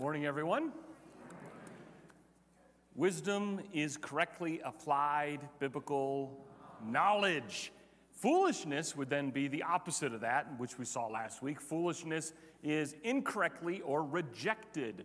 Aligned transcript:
Morning, 0.00 0.24
everyone. 0.24 0.72
Wisdom 2.94 3.60
is 3.74 3.98
correctly 3.98 4.62
applied 4.64 5.40
biblical 5.58 6.42
knowledge. 6.82 7.70
Foolishness 8.12 8.96
would 8.96 9.10
then 9.10 9.28
be 9.28 9.46
the 9.46 9.62
opposite 9.62 10.14
of 10.14 10.22
that, 10.22 10.58
which 10.58 10.78
we 10.78 10.86
saw 10.86 11.06
last 11.06 11.42
week. 11.42 11.60
Foolishness 11.60 12.32
is 12.62 12.94
incorrectly 13.04 13.82
or 13.82 14.02
rejected 14.02 15.04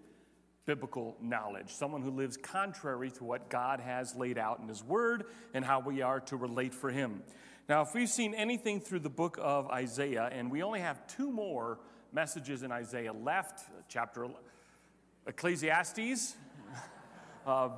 biblical 0.65 1.17
knowledge, 1.21 1.71
someone 1.71 2.01
who 2.01 2.11
lives 2.11 2.37
contrary 2.37 3.11
to 3.11 3.25
what 3.25 3.49
God 3.49 3.81
has 3.81 4.15
laid 4.15 4.37
out 4.37 4.61
in 4.61 4.69
His 4.69 4.81
Word 4.81 5.25
and 5.53 5.65
how 5.65 5.81
we 5.81 6.03
are 6.03 6.21
to 6.21 6.37
relate 6.37 6.73
for 6.73 6.89
Him. 6.89 7.21
Now, 7.67 7.81
if 7.81 7.93
we've 7.93 8.07
seen 8.07 8.33
anything 8.33 8.79
through 8.79 8.99
the 8.99 9.09
book 9.09 9.37
of 9.41 9.69
Isaiah, 9.71 10.29
and 10.31 10.49
we 10.49 10.63
only 10.63 10.79
have 10.79 11.05
two 11.05 11.29
more 11.29 11.79
messages 12.13 12.63
in 12.63 12.71
Isaiah 12.71 13.11
left, 13.11 13.65
chapter 13.89 14.25
Ecclesiastes. 15.27 16.35
uh, 17.47 17.69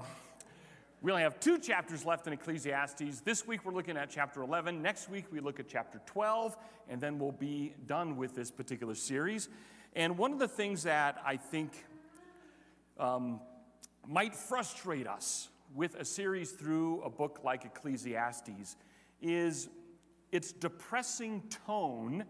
we 1.02 1.12
only 1.12 1.24
have 1.24 1.40
two 1.40 1.58
chapters 1.58 2.06
left 2.06 2.28
in 2.28 2.34
Ecclesiastes. 2.34 3.22
This 3.22 3.48
week 3.48 3.64
we're 3.64 3.74
looking 3.74 3.96
at 3.96 4.10
chapter 4.10 4.42
11. 4.42 4.82
Next 4.82 5.10
week 5.10 5.26
we 5.32 5.40
look 5.40 5.58
at 5.60 5.68
chapter 5.70 6.02
12, 6.06 6.58
and 6.90 7.00
then 7.00 7.18
we'll 7.18 7.32
be 7.32 7.74
done 7.86 8.18
with 8.18 8.36
this 8.36 8.52
particular 8.52 8.96
series. 8.96 9.48
And 9.96 10.18
one 10.18 10.34
of 10.34 10.40
the 10.40 10.48
things 10.48 10.84
that 10.84 11.22
I 11.26 11.38
think 11.38 11.72
um, 13.00 13.40
might 14.06 14.36
frustrate 14.36 15.08
us 15.08 15.48
with 15.74 15.96
a 15.96 16.04
series 16.04 16.52
through 16.52 17.02
a 17.04 17.10
book 17.10 17.40
like 17.46 17.64
Ecclesiastes 17.64 18.76
is 19.22 19.70
its 20.34 20.52
depressing 20.52 21.44
tone, 21.66 22.26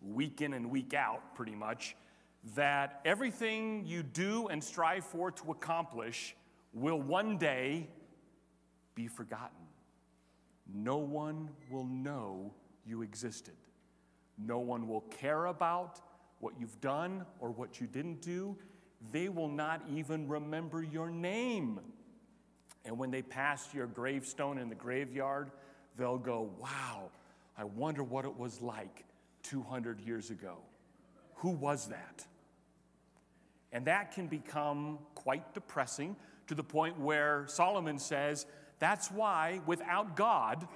week 0.00 0.40
in 0.40 0.54
and 0.54 0.70
week 0.70 0.94
out, 0.94 1.34
pretty 1.34 1.54
much, 1.54 1.96
that 2.54 3.00
everything 3.04 3.84
you 3.86 4.02
do 4.02 4.48
and 4.48 4.62
strive 4.62 5.04
for 5.04 5.30
to 5.30 5.50
accomplish 5.50 6.36
will 6.72 7.00
one 7.00 7.38
day 7.38 7.88
be 8.94 9.08
forgotten. 9.08 9.66
No 10.72 10.98
one 10.98 11.50
will 11.70 11.86
know 11.86 12.52
you 12.86 13.02
existed. 13.02 13.54
No 14.38 14.58
one 14.58 14.88
will 14.88 15.02
care 15.02 15.46
about 15.46 16.00
what 16.40 16.54
you've 16.58 16.80
done 16.80 17.24
or 17.40 17.50
what 17.50 17.80
you 17.80 17.86
didn't 17.86 18.20
do. 18.20 18.56
They 19.12 19.28
will 19.28 19.48
not 19.48 19.82
even 19.90 20.28
remember 20.28 20.82
your 20.82 21.10
name. 21.10 21.80
And 22.84 22.98
when 22.98 23.10
they 23.10 23.22
pass 23.22 23.72
your 23.72 23.86
gravestone 23.86 24.58
in 24.58 24.68
the 24.68 24.74
graveyard, 24.74 25.50
they'll 25.96 26.18
go, 26.18 26.50
Wow, 26.58 27.10
I 27.56 27.64
wonder 27.64 28.02
what 28.02 28.24
it 28.24 28.36
was 28.36 28.60
like 28.60 29.04
200 29.44 30.00
years 30.00 30.30
ago. 30.30 30.58
Who 31.36 31.50
was 31.50 31.86
that? 31.88 32.26
And 33.74 33.86
that 33.86 34.12
can 34.12 34.28
become 34.28 35.00
quite 35.16 35.52
depressing 35.52 36.14
to 36.46 36.54
the 36.54 36.62
point 36.62 36.98
where 36.98 37.44
Solomon 37.48 37.98
says, 37.98 38.46
That's 38.78 39.10
why 39.10 39.60
without 39.66 40.16
God, 40.16 40.66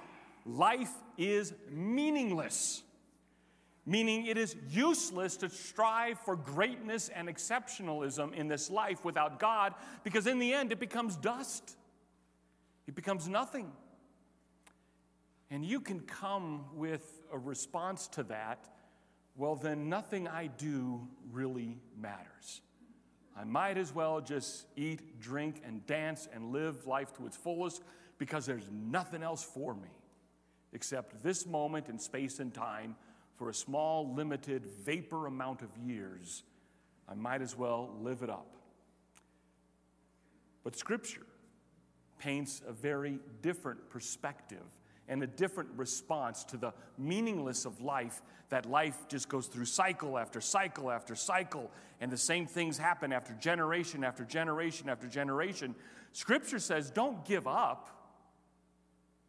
life 0.45 0.91
is 1.17 1.53
meaningless. 1.71 2.83
Meaning, 3.85 4.27
it 4.27 4.37
is 4.37 4.55
useless 4.69 5.37
to 5.37 5.49
strive 5.49 6.19
for 6.19 6.35
greatness 6.35 7.09
and 7.09 7.27
exceptionalism 7.27 8.33
in 8.33 8.47
this 8.47 8.69
life 8.69 9.03
without 9.03 9.39
God, 9.39 9.73
because 10.03 10.27
in 10.27 10.37
the 10.37 10.53
end, 10.53 10.71
it 10.71 10.79
becomes 10.79 11.15
dust. 11.15 11.75
It 12.85 12.93
becomes 12.93 13.27
nothing. 13.27 13.71
And 15.49 15.65
you 15.65 15.79
can 15.79 16.01
come 16.01 16.65
with 16.75 17.21
a 17.31 17.39
response 17.39 18.07
to 18.09 18.23
that, 18.23 18.67
well, 19.35 19.55
then 19.55 19.89
nothing 19.89 20.27
I 20.27 20.47
do 20.47 21.07
really 21.31 21.79
matters. 21.97 22.61
I 23.39 23.45
might 23.45 23.77
as 23.77 23.95
well 23.95 24.19
just 24.19 24.65
eat, 24.75 25.21
drink, 25.21 25.61
and 25.65 25.85
dance 25.85 26.27
and 26.33 26.51
live 26.51 26.85
life 26.85 27.13
to 27.13 27.25
its 27.25 27.37
fullest 27.37 27.81
because 28.17 28.45
there's 28.45 28.69
nothing 28.69 29.23
else 29.23 29.43
for 29.43 29.73
me 29.73 29.87
except 30.73 31.23
this 31.23 31.45
moment 31.45 31.87
in 31.87 31.97
space 31.97 32.39
and 32.39 32.53
time 32.53 32.97
for 33.37 33.49
a 33.49 33.53
small, 33.53 34.13
limited, 34.13 34.65
vapor 34.83 35.25
amount 35.25 35.61
of 35.61 35.69
years. 35.77 36.43
I 37.07 37.15
might 37.15 37.41
as 37.41 37.57
well 37.57 37.95
live 38.01 38.23
it 38.23 38.29
up. 38.29 38.57
But 40.65 40.75
Scripture 40.75 41.25
paints 42.19 42.61
a 42.67 42.73
very 42.73 43.19
different 43.41 43.89
perspective 43.89 44.57
and 45.09 45.21
a 45.21 45.27
different 45.27 45.69
response 45.75 46.45
to 46.45 46.55
the 46.55 46.71
meaningless 46.97 47.65
of 47.65 47.81
life 47.81 48.21
that 48.49 48.65
life 48.65 49.07
just 49.09 49.27
goes 49.27 49.47
through 49.47 49.65
cycle 49.65 50.17
after 50.17 50.39
cycle 50.39 50.89
after 50.89 51.15
cycle 51.15 51.69
and 51.99 52.09
the 52.09 52.17
same 52.17 52.45
things 52.45 52.77
happen 52.77 53.11
after 53.11 53.33
generation 53.33 54.03
after 54.03 54.23
generation 54.23 54.87
after 54.87 55.07
generation 55.07 55.75
scripture 56.13 56.59
says 56.59 56.89
don't 56.89 57.25
give 57.25 57.47
up 57.47 57.89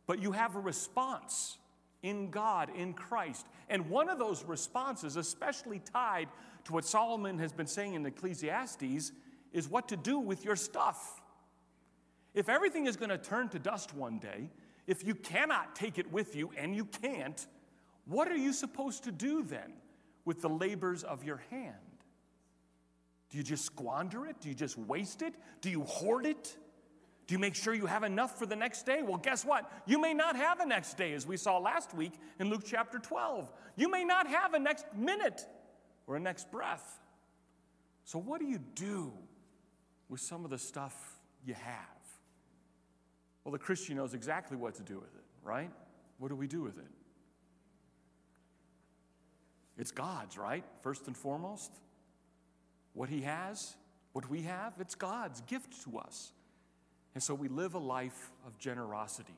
but 0.06 0.22
you 0.22 0.32
have 0.32 0.54
a 0.56 0.60
response 0.60 1.58
in 2.02 2.30
God, 2.30 2.70
in 2.74 2.94
Christ. 2.94 3.46
And 3.68 3.88
one 3.88 4.08
of 4.08 4.18
those 4.18 4.44
responses, 4.44 5.16
especially 5.16 5.80
tied 5.80 6.28
to 6.64 6.72
what 6.72 6.84
Solomon 6.84 7.38
has 7.38 7.52
been 7.52 7.66
saying 7.66 7.94
in 7.94 8.04
Ecclesiastes, 8.06 9.12
is 9.52 9.68
what 9.68 9.88
to 9.88 9.96
do 9.96 10.18
with 10.18 10.44
your 10.44 10.56
stuff. 10.56 11.20
If 12.34 12.48
everything 12.48 12.86
is 12.86 12.96
going 12.96 13.10
to 13.10 13.18
turn 13.18 13.48
to 13.50 13.58
dust 13.58 13.94
one 13.94 14.18
day, 14.18 14.50
if 14.90 15.06
you 15.06 15.14
cannot 15.14 15.76
take 15.76 15.98
it 15.98 16.10
with 16.10 16.34
you, 16.34 16.50
and 16.58 16.74
you 16.74 16.84
can't, 16.84 17.46
what 18.06 18.26
are 18.26 18.36
you 18.36 18.52
supposed 18.52 19.04
to 19.04 19.12
do 19.12 19.44
then 19.44 19.72
with 20.24 20.42
the 20.42 20.48
labors 20.48 21.04
of 21.04 21.22
your 21.22 21.40
hand? 21.48 21.76
Do 23.30 23.38
you 23.38 23.44
just 23.44 23.64
squander 23.64 24.26
it? 24.26 24.40
Do 24.40 24.48
you 24.48 24.54
just 24.56 24.76
waste 24.76 25.22
it? 25.22 25.34
Do 25.60 25.70
you 25.70 25.82
hoard 25.84 26.26
it? 26.26 26.56
Do 27.28 27.34
you 27.34 27.38
make 27.38 27.54
sure 27.54 27.72
you 27.72 27.86
have 27.86 28.02
enough 28.02 28.36
for 28.36 28.46
the 28.46 28.56
next 28.56 28.84
day? 28.84 29.02
Well, 29.04 29.18
guess 29.18 29.44
what? 29.44 29.70
You 29.86 30.00
may 30.00 30.12
not 30.12 30.34
have 30.34 30.58
a 30.58 30.66
next 30.66 30.96
day, 30.96 31.12
as 31.12 31.24
we 31.24 31.36
saw 31.36 31.58
last 31.58 31.94
week 31.94 32.14
in 32.40 32.50
Luke 32.50 32.64
chapter 32.66 32.98
12. 32.98 33.48
You 33.76 33.88
may 33.88 34.02
not 34.02 34.26
have 34.26 34.54
a 34.54 34.58
next 34.58 34.86
minute 34.96 35.46
or 36.08 36.16
a 36.16 36.20
next 36.20 36.50
breath. 36.50 36.98
So, 38.02 38.18
what 38.18 38.40
do 38.40 38.46
you 38.46 38.58
do 38.74 39.12
with 40.08 40.20
some 40.20 40.44
of 40.44 40.50
the 40.50 40.58
stuff 40.58 41.20
you 41.46 41.54
have? 41.54 41.99
Well, 43.44 43.52
the 43.52 43.58
Christian 43.58 43.96
knows 43.96 44.14
exactly 44.14 44.56
what 44.56 44.74
to 44.74 44.82
do 44.82 44.96
with 44.96 45.14
it, 45.14 45.24
right? 45.42 45.70
What 46.18 46.28
do 46.28 46.36
we 46.36 46.46
do 46.46 46.62
with 46.62 46.78
it? 46.78 46.90
It's 49.78 49.90
God's, 49.90 50.36
right? 50.36 50.64
First 50.82 51.06
and 51.06 51.16
foremost. 51.16 51.72
What 52.92 53.08
He 53.08 53.22
has, 53.22 53.76
what 54.12 54.28
we 54.28 54.42
have, 54.42 54.74
it's 54.78 54.94
God's 54.94 55.40
gift 55.42 55.82
to 55.84 55.98
us. 55.98 56.32
And 57.14 57.22
so 57.22 57.34
we 57.34 57.48
live 57.48 57.74
a 57.74 57.78
life 57.78 58.30
of 58.46 58.58
generosity. 58.58 59.36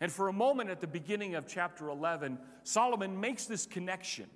And 0.00 0.10
for 0.10 0.28
a 0.28 0.32
moment 0.32 0.70
at 0.70 0.80
the 0.80 0.86
beginning 0.86 1.34
of 1.34 1.46
chapter 1.46 1.88
11, 1.88 2.38
Solomon 2.64 3.20
makes 3.20 3.46
this 3.46 3.66
connection 3.66 4.26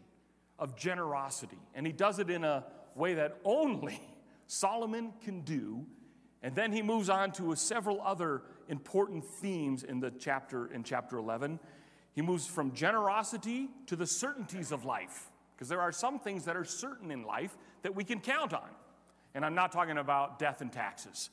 of 0.58 0.76
generosity. 0.76 1.58
And 1.74 1.86
he 1.86 1.92
does 1.92 2.18
it 2.18 2.30
in 2.30 2.44
a 2.44 2.64
way 2.94 3.14
that 3.14 3.38
only 3.44 4.00
Solomon 4.46 5.12
can 5.24 5.40
do. 5.40 5.84
And 6.42 6.54
then 6.54 6.70
he 6.70 6.82
moves 6.82 7.08
on 7.08 7.32
to 7.32 7.54
several 7.56 8.00
other 8.02 8.42
important 8.68 9.24
themes 9.24 9.82
in 9.82 10.00
the 10.00 10.10
chapter 10.10 10.66
in 10.72 10.82
chapter 10.82 11.18
11. 11.18 11.58
He 12.12 12.22
moves 12.22 12.46
from 12.46 12.72
generosity 12.72 13.68
to 13.86 13.96
the 13.96 14.06
certainties 14.06 14.72
of 14.72 14.84
life, 14.84 15.30
because 15.54 15.68
there 15.68 15.80
are 15.80 15.92
some 15.92 16.18
things 16.18 16.44
that 16.46 16.56
are 16.56 16.64
certain 16.64 17.10
in 17.10 17.24
life 17.24 17.56
that 17.82 17.94
we 17.94 18.04
can 18.04 18.20
count 18.20 18.52
on. 18.54 18.68
And 19.34 19.44
I'm 19.44 19.54
not 19.54 19.70
talking 19.70 19.98
about 19.98 20.38
death 20.38 20.60
and 20.60 20.72
taxes. 20.72 21.30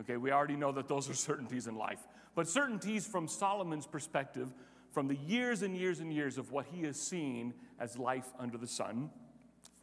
Okay, 0.00 0.16
we 0.16 0.32
already 0.32 0.56
know 0.56 0.72
that 0.72 0.88
those 0.88 1.08
are 1.08 1.14
certainties 1.14 1.66
in 1.66 1.76
life. 1.76 2.00
But 2.34 2.48
certainties 2.48 3.06
from 3.06 3.28
Solomon's 3.28 3.86
perspective, 3.86 4.52
from 4.90 5.08
the 5.08 5.16
years 5.16 5.62
and 5.62 5.76
years 5.76 6.00
and 6.00 6.12
years 6.12 6.38
of 6.38 6.50
what 6.50 6.66
he 6.66 6.82
has 6.82 7.00
seen 7.00 7.54
as 7.78 7.98
life 7.98 8.26
under 8.38 8.58
the 8.58 8.66
sun. 8.66 9.10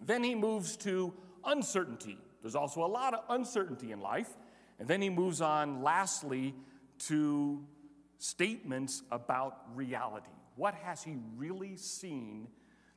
Then 0.06 0.24
he 0.24 0.36
moves 0.36 0.76
to 0.78 1.14
uncertainty. 1.46 2.18
There's 2.42 2.56
also 2.56 2.84
a 2.84 2.88
lot 2.88 3.14
of 3.14 3.22
uncertainty 3.30 3.92
in 3.92 4.02
life. 4.02 4.30
And 4.80 4.88
then 4.88 5.02
he 5.02 5.10
moves 5.10 5.40
on, 5.40 5.82
lastly, 5.82 6.54
to 7.08 7.64
statements 8.18 9.04
about 9.12 9.76
reality. 9.76 10.28
What 10.56 10.76
has 10.76 11.04
he 11.04 11.18
really 11.36 11.76
seen 11.76 12.48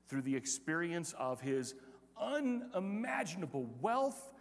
through 0.09 0.23
the 0.23 0.37
experience 0.37 1.15
of 1.19 1.41
his 1.41 1.75
unimaginable 2.21 3.69
wealth 3.81 4.33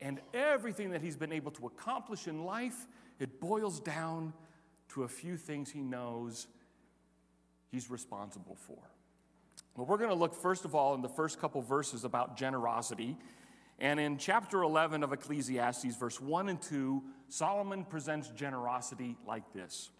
and 0.00 0.20
everything 0.34 0.90
that 0.90 1.00
he's 1.00 1.16
been 1.16 1.32
able 1.32 1.50
to 1.52 1.66
accomplish 1.66 2.26
in 2.26 2.44
life? 2.44 2.86
It 3.18 3.40
boils 3.40 3.80
down 3.80 4.32
to 4.90 5.04
a 5.04 5.08
few 5.08 5.36
things 5.36 5.70
he 5.70 5.80
knows 5.80 6.46
he's 7.70 7.90
responsible 7.90 8.56
for. 8.56 8.78
Well, 9.76 9.86
we're 9.86 9.98
going 9.98 10.10
to 10.10 10.16
look 10.16 10.34
first 10.34 10.64
of 10.64 10.74
all 10.74 10.94
in 10.94 11.02
the 11.02 11.08
first 11.08 11.40
couple 11.40 11.62
verses 11.62 12.04
about 12.04 12.36
generosity 12.36 13.16
and 13.78 13.98
in 13.98 14.18
chapter 14.18 14.62
11 14.62 15.02
of 15.02 15.12
Ecclesiastes, 15.12 15.96
verse 15.96 16.20
1 16.20 16.48
and 16.48 16.62
2, 16.62 17.02
Solomon 17.28 17.84
presents 17.84 18.28
generosity 18.30 19.16
like 19.26 19.52
this 19.52 19.90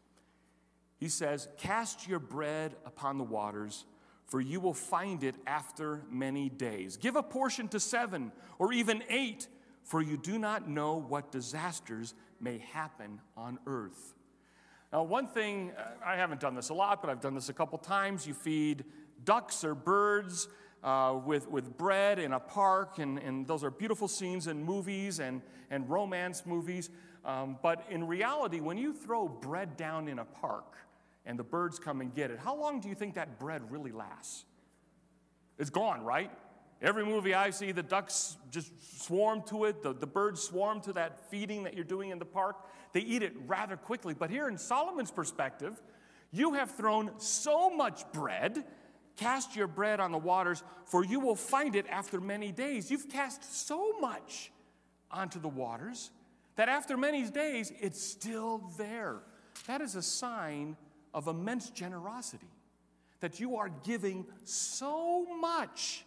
He 0.99 1.09
says, 1.09 1.49
Cast 1.59 2.07
your 2.07 2.21
bread 2.21 2.77
upon 2.87 3.19
the 3.19 3.25
waters, 3.25 3.85
for 4.27 4.41
you 4.41 4.61
will 4.61 4.75
find 4.75 5.25
it 5.25 5.35
after 5.47 6.03
many 6.11 6.49
days. 6.49 6.97
Give 6.97 7.17
a 7.17 7.23
portion 7.23 7.69
to 7.69 7.81
seven 7.81 8.33
or 8.59 8.73
even 8.73 9.03
eight, 9.09 9.49
for 9.83 10.01
you 10.01 10.17
do 10.17 10.39
not 10.39 10.69
know 10.69 11.01
what 11.01 11.33
disasters 11.33 12.15
may 12.41 12.59
happen 12.59 13.21
on 13.37 13.59
earth. 13.67 14.15
Now, 14.93 15.03
one 15.03 15.27
thing, 15.27 15.73
uh, 15.77 15.83
I 16.07 16.15
haven't 16.15 16.41
done 16.41 16.55
this 16.55 16.69
a 16.69 16.75
lot, 16.75 17.03
but 17.03 17.11
I've 17.11 17.21
done 17.21 17.35
this 17.35 17.49
a 17.49 17.53
couple 17.53 17.79
times. 17.79 18.29
You 18.29 18.35
feed 18.35 18.85
ducks 19.25 19.65
or 19.65 19.75
birds 19.75 20.47
uh, 20.85 21.19
with, 21.25 21.51
with 21.51 21.77
bread 21.77 22.19
in 22.19 22.33
a 22.35 22.39
park, 22.39 22.99
and, 22.99 23.19
and 23.19 23.47
those 23.47 23.65
are 23.65 23.71
beautiful 23.71 24.07
scenes 24.07 24.47
in 24.47 24.63
movies 24.63 25.19
and, 25.19 25.41
and 25.71 25.89
romance 25.89 26.45
movies. 26.45 26.91
Um, 27.25 27.57
but 27.63 27.85
in 27.91 28.07
reality, 28.07 28.61
when 28.61 28.77
you 28.77 28.93
throw 28.93 29.27
bread 29.27 29.79
down 29.79 30.09
in 30.09 30.19
a 30.19 30.25
park 30.27 30.77
and 31.25 31.39
the 31.39 31.43
birds 31.43 31.79
come 31.79 32.03
and 32.03 32.15
get 32.15 32.31
it, 32.31 32.39
how 32.39 32.55
long 32.55 32.81
do 32.81 32.91
you 32.91 32.95
think 32.95 33.15
that 33.15 33.39
bread 33.39 33.63
really 33.73 33.93
lasts? 33.93 34.45
It's 35.59 35.71
gone, 35.71 36.05
right? 36.05 36.31
Every 36.83 37.07
movie 37.07 37.33
I 37.33 37.49
see, 37.49 37.73
the 37.73 37.83
ducks 37.83 38.37
just 38.51 39.03
swarm 39.03 39.43
to 39.49 39.65
it, 39.65 39.83
the, 39.83 39.95
the 39.95 40.07
birds 40.07 40.43
swarm 40.43 40.83
to 40.83 40.93
that 40.93 41.31
feeding 41.31 41.63
that 41.63 41.75
you're 41.75 41.85
doing 41.85 42.11
in 42.11 42.19
the 42.19 42.27
park. 42.27 42.57
They 42.93 43.01
eat 43.01 43.23
it 43.23 43.33
rather 43.47 43.79
quickly. 43.79 44.13
But 44.13 44.29
here 44.29 44.49
in 44.49 44.59
Solomon's 44.59 45.11
perspective, 45.11 45.81
you 46.31 46.53
have 46.55 46.73
thrown 46.73 47.13
so 47.17 47.71
much 47.71 48.03
bread 48.13 48.65
Cast 49.17 49.55
your 49.55 49.69
bread 49.69 50.01
on 50.01 50.11
the 50.13 50.19
waters, 50.19 50.63
for 50.87 51.05
you 51.05 51.21
will 51.21 51.37
find 51.37 51.77
it 51.77 51.87
after 51.89 52.21
many 52.21 52.51
days. 52.51 52.91
You've 52.91 53.09
cast 53.09 53.67
so 53.67 53.99
much 54.01 54.51
onto 55.11 55.39
the 55.39 55.49
waters 55.49 56.11
that 56.57 56.69
after 56.69 56.97
many 56.97 57.29
days, 57.29 57.73
it's 57.81 58.03
still 58.03 58.71
there. 58.77 59.19
That 59.67 59.81
is 59.81 59.95
a 59.95 60.03
sign 60.03 60.77
of 61.13 61.29
immense 61.29 61.71
generosity, 61.71 62.49
that 63.21 63.39
you 63.39 63.57
are 63.57 63.71
giving 63.85 64.27
so 64.45 65.25
much, 65.41 66.05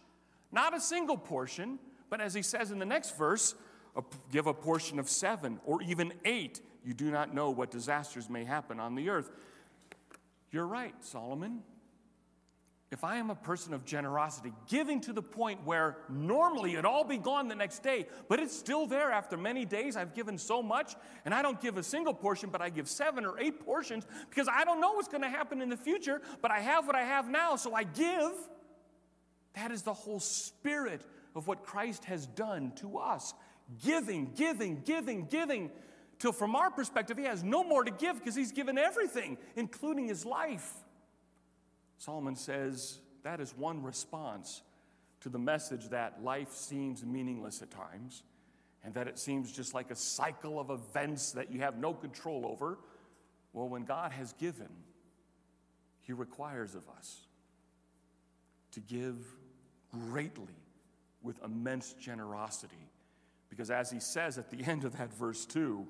not 0.52 0.76
a 0.76 0.80
single 0.80 1.16
portion, 1.16 1.78
but 2.10 2.20
as 2.20 2.34
he 2.34 2.42
says 2.42 2.70
in 2.70 2.78
the 2.78 2.86
next 2.86 3.16
verse, 3.16 3.54
give 4.30 4.46
a 4.46 4.54
portion 4.54 4.98
of 4.98 5.08
seven 5.08 5.58
or 5.64 5.82
even 5.82 6.12
eight. 6.24 6.60
You 6.84 6.94
do 6.94 7.10
not 7.10 7.34
know 7.34 7.50
what 7.50 7.70
disasters 7.70 8.28
may 8.28 8.44
happen 8.44 8.78
on 8.78 8.94
the 8.94 9.08
earth. 9.08 9.30
You're 10.50 10.66
right, 10.66 10.94
Solomon 11.00 11.62
if 12.90 13.04
I 13.04 13.16
am 13.16 13.28
a 13.28 13.34
person 13.34 13.74
of 13.74 13.84
generosity, 13.84 14.52
giving 14.66 15.00
to 15.02 15.12
the 15.12 15.22
point 15.22 15.60
where 15.64 15.98
normally 16.08 16.72
it'd 16.72 16.86
all 16.86 17.04
be 17.04 17.18
gone 17.18 17.48
the 17.48 17.54
next 17.54 17.82
day, 17.82 18.06
but 18.28 18.40
it's 18.40 18.56
still 18.56 18.86
there 18.86 19.10
after 19.10 19.36
many 19.36 19.66
days, 19.66 19.96
I've 19.96 20.14
given 20.14 20.38
so 20.38 20.62
much, 20.62 20.94
and 21.26 21.34
I 21.34 21.42
don't 21.42 21.60
give 21.60 21.76
a 21.76 21.82
single 21.82 22.14
portion, 22.14 22.48
but 22.48 22.62
I 22.62 22.70
give 22.70 22.88
seven 22.88 23.26
or 23.26 23.38
eight 23.38 23.60
portions 23.64 24.06
because 24.30 24.48
I 24.48 24.64
don't 24.64 24.80
know 24.80 24.92
what's 24.92 25.08
going 25.08 25.22
to 25.22 25.28
happen 25.28 25.60
in 25.60 25.68
the 25.68 25.76
future, 25.76 26.22
but 26.40 26.50
I 26.50 26.60
have 26.60 26.86
what 26.86 26.96
I 26.96 27.02
have 27.02 27.28
now, 27.28 27.56
so 27.56 27.74
I 27.74 27.84
give. 27.84 28.32
That 29.54 29.70
is 29.70 29.82
the 29.82 29.94
whole 29.94 30.20
spirit 30.20 31.02
of 31.34 31.46
what 31.46 31.64
Christ 31.64 32.06
has 32.06 32.26
done 32.26 32.72
to 32.76 32.98
us 32.98 33.34
giving, 33.84 34.32
giving, 34.34 34.82
giving, 34.84 35.26
giving, 35.26 35.70
till 36.18 36.32
from 36.32 36.56
our 36.56 36.70
perspective, 36.70 37.18
He 37.18 37.24
has 37.24 37.44
no 37.44 37.62
more 37.62 37.84
to 37.84 37.90
give 37.90 38.18
because 38.18 38.34
He's 38.34 38.52
given 38.52 38.78
everything, 38.78 39.36
including 39.56 40.08
His 40.08 40.24
life. 40.24 40.72
Solomon 41.98 42.36
says 42.36 43.00
that 43.24 43.40
is 43.40 43.52
one 43.56 43.82
response 43.82 44.62
to 45.20 45.28
the 45.28 45.38
message 45.38 45.88
that 45.88 46.22
life 46.22 46.52
seems 46.52 47.04
meaningless 47.04 47.60
at 47.60 47.70
times 47.70 48.22
and 48.84 48.94
that 48.94 49.08
it 49.08 49.18
seems 49.18 49.52
just 49.52 49.74
like 49.74 49.90
a 49.90 49.96
cycle 49.96 50.60
of 50.60 50.70
events 50.70 51.32
that 51.32 51.50
you 51.50 51.60
have 51.60 51.76
no 51.76 51.92
control 51.92 52.46
over. 52.46 52.78
Well, 53.52 53.68
when 53.68 53.84
God 53.84 54.12
has 54.12 54.32
given, 54.34 54.68
He 56.00 56.12
requires 56.12 56.76
of 56.76 56.88
us 56.96 57.26
to 58.72 58.80
give 58.80 59.16
greatly 59.90 60.54
with 61.22 61.42
immense 61.42 61.94
generosity. 61.94 62.88
Because 63.50 63.70
as 63.70 63.90
He 63.90 63.98
says 63.98 64.38
at 64.38 64.50
the 64.50 64.62
end 64.70 64.84
of 64.84 64.96
that 64.98 65.12
verse 65.12 65.44
2, 65.46 65.84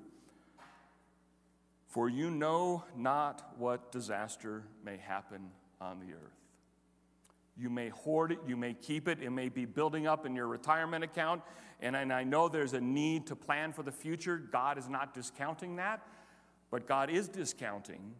for 1.87 2.09
you 2.09 2.31
know 2.31 2.83
not 2.95 3.53
what 3.57 3.91
disaster 3.91 4.63
may 4.83 4.97
happen 4.97 5.51
on 5.81 5.99
the 5.99 6.13
earth. 6.13 6.39
You 7.57 7.69
may 7.69 7.89
hoard 7.89 8.31
it, 8.31 8.39
you 8.47 8.55
may 8.55 8.73
keep 8.73 9.07
it, 9.07 9.19
it 9.21 9.31
may 9.31 9.49
be 9.49 9.65
building 9.65 10.07
up 10.07 10.25
in 10.25 10.35
your 10.35 10.47
retirement 10.47 11.03
account. 11.03 11.41
And, 11.81 11.95
I 11.95 12.23
know 12.23 12.49
there's 12.49 12.73
a 12.73 12.81
need 12.81 13.27
to 13.27 13.35
plan 13.35 13.71
for 13.71 13.83
the 13.83 13.91
future. 13.91 14.37
God 14.37 14.77
is 14.77 14.89
not 14.89 15.13
discounting 15.13 15.77
that, 15.77 16.05
but 16.71 16.87
God 16.87 17.09
is 17.09 17.27
discounting 17.27 18.15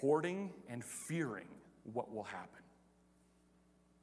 hoarding 0.00 0.50
and 0.68 0.82
fearing 0.84 1.48
what 1.92 2.12
will 2.12 2.24
happen. 2.24 2.62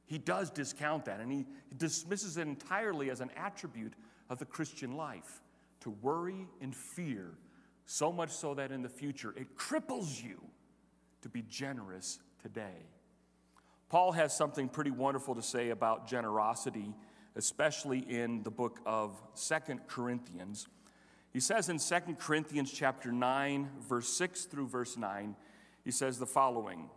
He 0.06 0.16
does 0.16 0.50
discount 0.50 1.04
that, 1.06 1.20
and 1.20 1.30
he 1.30 1.44
dismisses 1.76 2.36
it 2.36 2.42
entirely 2.42 3.10
as 3.10 3.20
an 3.20 3.30
attribute 3.36 3.94
of 4.30 4.38
the 4.38 4.46
Christian 4.46 4.96
life 4.96 5.42
to 5.80 5.90
worry 5.90 6.46
and 6.60 6.74
fear, 6.74 7.34
so 7.86 8.12
much 8.12 8.30
so 8.30 8.54
that 8.54 8.70
in 8.70 8.82
the 8.82 8.88
future 8.88 9.34
it 9.36 9.56
cripples 9.56 10.22
you 10.22 10.40
to 11.22 11.28
be 11.28 11.42
generous 11.42 12.18
today. 12.48 12.86
Paul 13.90 14.12
has 14.12 14.34
something 14.34 14.70
pretty 14.70 14.90
wonderful 14.90 15.34
to 15.34 15.42
say 15.42 15.68
about 15.68 16.08
generosity, 16.08 16.94
especially 17.36 17.98
in 17.98 18.42
the 18.42 18.50
book 18.50 18.80
of 18.86 19.20
Second 19.34 19.80
Corinthians. 19.86 20.66
He 21.30 21.40
says 21.40 21.68
in 21.68 21.78
Second 21.78 22.18
Corinthians 22.18 22.72
chapter 22.72 23.12
9, 23.12 23.68
verse 23.86 24.08
6 24.08 24.46
through 24.46 24.68
verse 24.68 24.96
9, 24.96 25.36
he 25.84 25.90
says 25.90 26.18
the 26.18 26.26
following. 26.26 26.88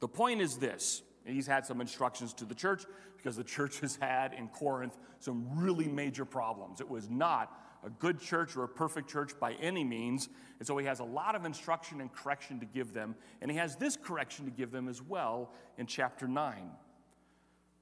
The 0.00 0.08
point 0.08 0.42
is 0.42 0.58
this. 0.58 1.02
He's 1.24 1.46
had 1.46 1.64
some 1.64 1.80
instructions 1.80 2.34
to 2.34 2.44
the 2.44 2.54
church 2.54 2.84
because 3.16 3.36
the 3.36 3.44
church 3.56 3.80
has 3.80 3.96
had 3.96 4.34
in 4.34 4.48
Corinth 4.48 4.98
some 5.18 5.46
really 5.54 5.88
major 5.88 6.26
problems. 6.26 6.82
It 6.82 6.90
was 6.90 7.08
not 7.08 7.50
a 7.84 7.90
good 7.90 8.20
church 8.20 8.56
or 8.56 8.64
a 8.64 8.68
perfect 8.68 9.08
church 9.08 9.38
by 9.38 9.52
any 9.54 9.84
means. 9.84 10.28
And 10.58 10.66
so 10.66 10.76
he 10.78 10.86
has 10.86 11.00
a 11.00 11.04
lot 11.04 11.34
of 11.34 11.44
instruction 11.44 12.00
and 12.00 12.12
correction 12.12 12.60
to 12.60 12.66
give 12.66 12.92
them. 12.92 13.14
And 13.40 13.50
he 13.50 13.56
has 13.56 13.76
this 13.76 13.96
correction 13.96 14.44
to 14.44 14.50
give 14.50 14.70
them 14.70 14.88
as 14.88 15.02
well 15.02 15.52
in 15.78 15.86
chapter 15.86 16.26
9. 16.26 16.70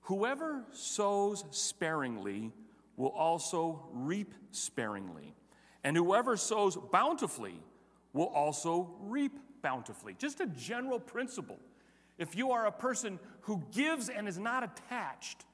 Whoever 0.03 0.65
sows 0.71 1.45
sparingly 1.51 2.53
will 2.97 3.11
also 3.11 3.89
reap 3.93 4.35
sparingly. 4.51 5.35
And 5.83 5.97
whoever 5.97 6.37
sows 6.37 6.77
bountifully 6.93 7.61
will 8.13 8.27
also 8.27 8.95
reap 9.01 9.39
bountifully. 9.63 10.15
Just 10.19 10.41
a 10.41 10.47
general 10.47 11.01
principle. 11.01 11.59
If 12.19 12.37
you 12.37 12.53
are 12.53 12.67
a 12.67 12.73
person 12.73 13.19
who 13.43 13.63
gives 13.73 14.09
and 14.09 14.29
is 14.29 14.39
not 14.39 14.63
attached 14.63 15.45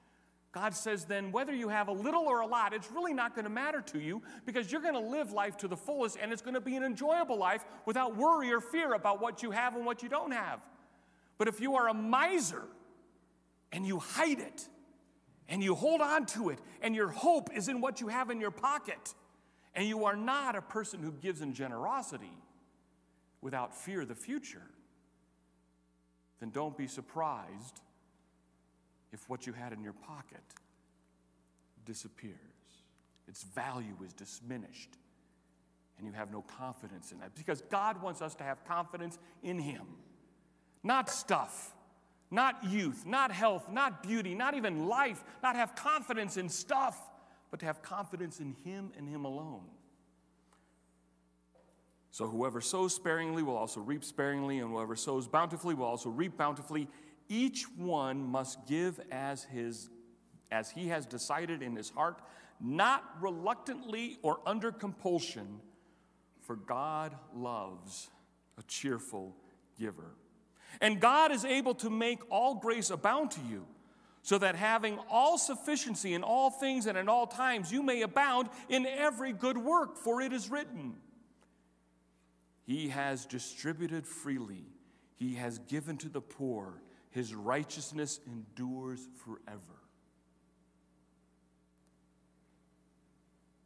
God 0.53 0.75
says, 0.75 1.05
then 1.05 1.31
whether 1.31 1.55
you 1.55 1.69
have 1.69 1.87
a 1.87 1.93
little 1.93 2.23
or 2.23 2.41
a 2.41 2.47
lot, 2.47 2.73
it's 2.73 2.91
really 2.91 3.13
not 3.13 3.35
going 3.37 3.45
to 3.45 3.51
matter 3.51 3.81
to 3.83 4.01
you 4.01 4.21
because 4.47 4.73
you're 4.73 4.81
going 4.81 4.95
to 4.95 5.01
live 5.01 5.31
life 5.31 5.57
to 5.59 5.69
the 5.69 5.77
fullest 5.77 6.19
and 6.21 6.33
it's 6.33 6.43
going 6.43 6.55
to 6.55 6.61
be 6.61 6.75
an 6.75 6.83
enjoyable 6.83 7.37
life 7.37 7.65
without 7.87 8.17
worry 8.17 8.53
or 8.53 8.61
fear 8.61 8.95
about 8.95 9.21
what 9.21 9.45
you 9.45 9.53
have 9.53 9.77
and 9.77 9.87
what 9.87 10.03
you 10.03 10.09
don't 10.09 10.33
have. 10.33 10.61
But 11.39 11.47
if 11.47 11.61
you 11.61 11.77
are 11.77 11.89
a 11.89 11.95
miser 11.95 12.65
and 13.71 13.87
you 13.87 14.01
hide 14.01 14.41
it 14.41 14.69
and 15.49 15.63
you 15.63 15.77
hold 15.77 16.01
on 16.01 16.27
to 16.27 16.51
it 16.51 16.59
and 16.83 16.97
your 16.97 17.09
hope 17.09 17.51
is 17.55 17.69
in 17.69 17.81
what 17.81 18.01
you 18.01 18.09
have 18.09 18.29
in 18.31 18.41
your 18.41 18.51
pocket 18.51 19.15
and 19.77 19.87
you 19.87 20.05
are 20.05 20.17
not 20.17 20.57
a 20.57 20.63
person 20.63 21.01
who 21.01 21.13
gives 21.13 21.43
in 21.43 21.55
generosity 21.55 22.37
without 23.41 23.77
fear 23.77 24.01
of 24.01 24.09
the 24.09 24.17
future, 24.17 24.67
then 26.41 26.51
don't 26.51 26.77
be 26.77 26.89
surprised 26.89 27.81
if 29.13 29.29
what 29.29 29.47
you 29.47 29.53
had 29.53 29.73
in 29.73 29.83
your 29.83 29.93
pocket 29.93 30.43
disappears. 31.85 32.37
Its 33.29 33.43
value 33.43 33.97
is 34.05 34.13
diminished, 34.13 34.91
and 35.99 36.07
you 36.07 36.13
have 36.13 36.33
no 36.33 36.43
confidence 36.43 37.13
in 37.13 37.19
that. 37.21 37.35
Because 37.35 37.63
God 37.63 38.03
wants 38.03 38.23
us 38.23 38.35
to 38.37 38.45
have 38.45 38.65
confidence 38.65 39.19
in 39.43 39.59
Him, 39.59 39.87
not 40.83 41.09
stuff, 41.09 41.73
not 42.31 42.65
youth, 42.65 43.05
not 43.07 43.31
health, 43.31 43.71
not 43.71 44.03
beauty, 44.03 44.35
not 44.35 44.55
even 44.55 44.89
life, 44.89 45.23
not 45.43 45.57
have 45.57 45.75
confidence 45.75 46.37
in 46.37 46.49
stuff, 46.49 46.99
but 47.51 47.61
to 47.61 47.67
have 47.67 47.83
confidence 47.83 48.41
in 48.41 48.57
Him 48.65 48.93
and 48.97 49.09
Him 49.09 49.25
alone. 49.25 49.65
So, 52.13 52.27
whoever 52.27 52.61
sows 52.61 52.95
sparingly 52.95 53.43
will 53.45 53.57
also 53.57 53.81
reap 53.81 54.03
sparingly, 54.03 54.59
and 54.59 54.71
whoever 54.71 54.97
sows 54.97 55.29
bountifully 55.29 55.75
will 55.75 55.87
also 55.87 56.11
reap 56.11 56.37
bountifully. 56.37 56.89
Each 57.31 57.63
one 57.77 58.25
must 58.25 58.67
give 58.67 59.01
as, 59.13 59.45
his, 59.45 59.89
as 60.51 60.69
he 60.69 60.89
has 60.89 61.07
decided 61.07 61.63
in 61.63 61.77
his 61.77 61.89
heart, 61.89 62.21
not 62.61 63.05
reluctantly 63.21 64.19
or 64.23 64.41
under 64.45 64.73
compulsion, 64.73 65.61
for 66.43 66.57
God 66.57 67.15
loves 67.33 68.11
a 68.59 68.65
cheerful 68.65 69.37
giver. 69.79 70.17
And 70.81 71.01
God 71.01 71.31
is 71.31 71.45
able 71.45 71.77
to 71.77 71.89
make 71.89 72.19
all 72.31 72.57
grace 72.57 72.91
abound 72.91 73.31
to 73.33 73.41
you, 73.49 73.65
so 74.23 74.37
that 74.37 74.57
having 74.57 74.99
all 75.09 75.39
sufficiency 75.39 76.15
in 76.15 76.25
all 76.25 76.51
things 76.51 76.87
and 76.87 76.99
in 76.99 77.09
all 77.09 77.29
times, 77.29 77.71
you 77.71 77.83
may 77.83 78.03
abound 78.03 78.49
in 78.69 78.87
every 78.87 79.33
good 79.33 79.57
work, 79.57 79.97
for 79.97 80.21
it 80.21 80.33
is 80.33 80.51
written, 80.51 80.97
He 82.67 82.89
has 82.89 83.25
distributed 83.25 84.05
freely, 84.05 84.67
He 85.15 85.37
has 85.37 85.61
given 85.61 85.97
to 85.99 86.09
the 86.09 86.21
poor 86.21 86.83
his 87.11 87.35
righteousness 87.35 88.21
endures 88.27 89.07
forever. 89.25 89.61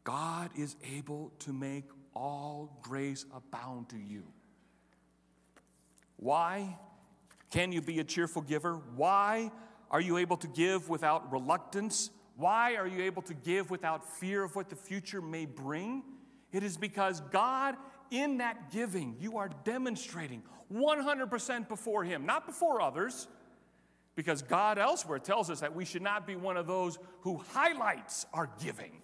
God 0.04 0.50
is 0.56 0.76
able 0.96 1.32
to 1.40 1.52
make 1.52 1.84
all 2.14 2.78
grace 2.82 3.24
abound 3.34 3.88
to 3.90 3.96
you. 3.96 4.24
Why 6.16 6.78
can 7.50 7.72
you 7.72 7.80
be 7.80 8.00
a 8.00 8.04
cheerful 8.04 8.42
giver? 8.42 8.80
Why 8.96 9.50
are 9.90 10.00
you 10.00 10.18
able 10.18 10.36
to 10.38 10.46
give 10.46 10.88
without 10.88 11.30
reluctance? 11.32 12.10
Why 12.36 12.76
are 12.76 12.86
you 12.86 13.02
able 13.02 13.22
to 13.22 13.34
give 13.34 13.70
without 13.70 14.08
fear 14.18 14.42
of 14.42 14.56
what 14.56 14.68
the 14.68 14.76
future 14.76 15.22
may 15.22 15.46
bring? 15.46 16.02
It 16.52 16.62
is 16.62 16.76
because 16.76 17.20
God, 17.20 17.76
in 18.14 18.38
that 18.38 18.70
giving, 18.70 19.16
you 19.18 19.38
are 19.38 19.50
demonstrating 19.64 20.42
100% 20.72 21.68
before 21.68 22.04
Him, 22.04 22.24
not 22.24 22.46
before 22.46 22.80
others. 22.80 23.28
Because 24.14 24.42
God 24.42 24.78
elsewhere 24.78 25.18
tells 25.18 25.50
us 25.50 25.58
that 25.60 25.74
we 25.74 25.84
should 25.84 26.02
not 26.02 26.24
be 26.24 26.36
one 26.36 26.56
of 26.56 26.68
those 26.68 26.98
who 27.22 27.42
highlights 27.52 28.26
our 28.32 28.48
giving 28.62 29.02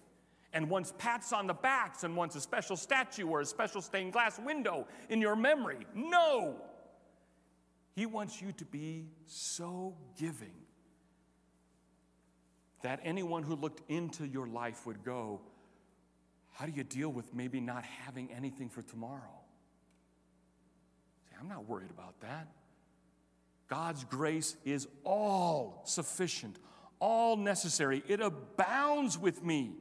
and 0.53 0.69
wants 0.69 0.93
pats 0.97 1.33
on 1.33 1.47
the 1.47 1.53
backs 1.53 2.05
and 2.05 2.15
wants 2.15 2.37
a 2.37 2.41
special 2.41 2.77
statue 2.77 3.27
or 3.27 3.41
a 3.41 3.45
special 3.45 3.81
stained 3.81 4.13
glass 4.13 4.39
window 4.39 4.87
in 5.09 5.19
your 5.19 5.35
memory. 5.35 5.85
No! 5.93 6.55
He 7.93 8.05
wants 8.05 8.41
you 8.41 8.53
to 8.53 8.65
be 8.65 9.09
so 9.25 9.97
giving 10.17 10.53
that 12.81 13.01
anyone 13.03 13.43
who 13.43 13.55
looked 13.55 13.89
into 13.91 14.25
your 14.25 14.47
life 14.47 14.85
would 14.85 15.03
go, 15.03 15.41
How 16.51 16.65
do 16.65 16.71
you 16.71 16.83
deal 16.83 17.09
with 17.09 17.33
maybe 17.33 17.59
not 17.59 17.83
having 17.83 18.29
anything 18.31 18.69
for 18.69 18.81
tomorrow? 18.81 19.39
See, 21.29 21.35
I'm 21.39 21.47
not 21.47 21.67
worried 21.67 21.89
about 21.89 22.19
that. 22.21 22.47
God's 23.67 24.03
grace 24.03 24.57
is 24.65 24.87
all 25.05 25.81
sufficient, 25.85 26.57
all 26.99 27.37
necessary. 27.37 28.03
It 28.07 28.19
abounds 28.19 29.17
with 29.17 29.43
me, 29.43 29.71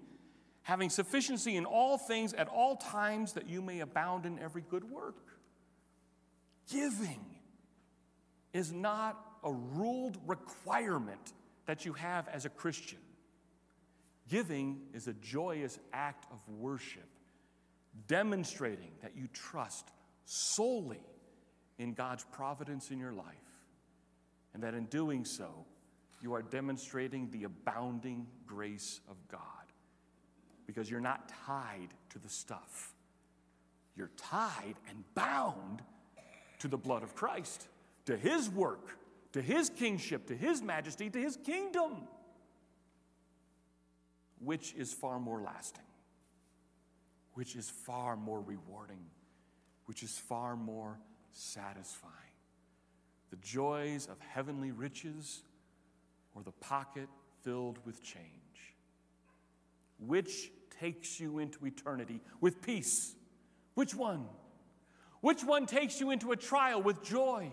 having 0.63 0.91
sufficiency 0.91 1.57
in 1.57 1.65
all 1.65 1.99
things 1.99 2.33
at 2.33 2.47
all 2.47 2.77
times 2.77 3.33
that 3.33 3.49
you 3.49 3.61
may 3.61 3.81
abound 3.81 4.27
in 4.27 4.39
every 4.39 4.63
good 4.63 4.85
work. 4.85 5.17
Giving 6.71 7.25
is 8.53 8.73
not 8.73 9.19
a 9.43 9.53
ruled 9.53 10.19
requirement 10.27 11.33
that 11.67 11.85
you 11.85 11.93
have 11.95 12.29
as 12.29 12.45
a 12.45 12.49
Christian. 12.49 12.99
Giving 14.31 14.81
is 14.95 15.09
a 15.09 15.13
joyous 15.15 15.81
act 15.93 16.25
of 16.31 16.39
worship, 16.49 17.09
demonstrating 18.07 18.93
that 19.03 19.17
you 19.17 19.27
trust 19.33 19.91
solely 20.25 21.03
in 21.79 21.95
God's 21.95 22.25
providence 22.31 22.93
in 22.93 22.99
your 23.01 23.13
life, 23.13 23.27
and 24.55 24.63
that 24.63 24.75
in 24.75 24.85
doing 24.85 25.25
so, 25.25 25.67
you 26.23 26.33
are 26.33 26.43
demonstrating 26.43 27.29
the 27.33 27.43
abounding 27.43 28.29
grace 28.47 29.01
of 29.09 29.17
God 29.29 29.41
because 30.65 30.89
you're 30.89 31.01
not 31.01 31.33
tied 31.45 31.89
to 32.11 32.21
the 32.21 32.29
stuff. 32.29 32.95
You're 33.97 34.13
tied 34.17 34.77
and 34.89 35.03
bound 35.17 35.83
to 36.61 36.69
the 36.69 36.79
blood 36.79 37.03
of 37.03 37.17
Christ 37.17 37.67
to 38.07 38.17
his 38.17 38.49
work, 38.49 38.97
to 39.33 39.43
his 39.43 39.71
kingship, 39.71 40.29
to 40.29 40.37
his 40.37 40.63
majesty, 40.63 41.11
to 41.11 41.19
his 41.21 41.37
kingdom, 41.37 42.07
which 44.43 44.75
is 44.75 44.93
far 44.93 45.19
more 45.21 45.41
lasting, 45.41 45.85
which 47.35 47.55
is 47.57 47.71
far 47.71 48.17
more 48.17 48.41
rewarding, 48.41 49.05
which 49.87 50.03
is 50.03 50.19
far 50.19 50.57
more 50.57 50.99
satisfying. 51.33 52.15
The 53.31 53.37
joys 53.37 54.07
of 54.07 54.19
heavenly 54.21 54.73
riches 54.73 55.43
or 56.35 56.43
the 56.43 56.53
pocket 56.53 57.09
filled 57.43 57.79
with 57.85 58.03
change. 58.03 58.25
Which 59.99 60.51
takes 60.81 61.21
you 61.21 61.39
into 61.39 61.67
eternity 61.67 62.21
with 62.41 62.63
peace? 62.63 63.15
Which 63.75 63.95
one? 63.95 64.25
Which 65.21 65.45
one 65.45 65.67
takes 65.67 66.01
you 66.01 66.11
into 66.11 66.33
a 66.33 66.37
trial 66.37 66.83
with 66.83 67.03
joy? 67.03 67.53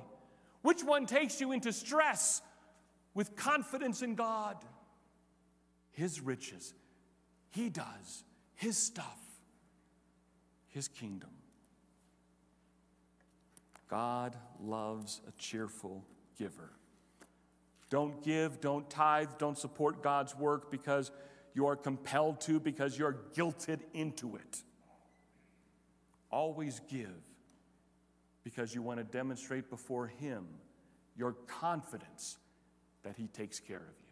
Which 0.62 0.84
one 0.84 1.06
takes 1.06 1.42
you 1.42 1.52
into 1.52 1.74
stress 1.74 2.42
with 3.14 3.36
confidence 3.36 4.02
in 4.02 4.16
God? 4.16 4.58
His 5.98 6.22
riches. 6.22 6.76
He 7.50 7.70
does 7.70 8.24
His 8.54 8.78
stuff, 8.78 9.20
His 10.68 10.88
kingdom. 10.88 11.32
God 13.90 14.38
loves 14.62 15.22
a 15.28 15.32
cheerful 15.40 16.06
giver. 16.38 16.70
Don't 17.90 18.24
give, 18.24 18.62
don't 18.62 18.88
tithe, 18.88 19.30
don't 19.40 19.58
support 19.58 20.04
God's 20.04 20.36
work 20.36 20.70
because 20.70 21.10
you 21.56 21.66
are 21.66 21.76
compelled 21.76 22.42
to, 22.42 22.60
because 22.60 23.00
you're 23.00 23.18
guilted 23.34 23.80
into 23.96 24.36
it. 24.36 24.62
Always 26.30 26.80
give 26.92 27.24
because 28.44 28.76
you 28.76 28.84
want 28.84 29.00
to 29.00 29.04
demonstrate 29.04 29.72
before 29.72 30.06
Him 30.06 30.46
your 31.18 31.32
confidence 31.48 32.38
that 33.02 33.16
He 33.18 33.26
takes 33.30 33.60
care 33.60 33.78
of 33.78 33.96
you. 34.00 34.07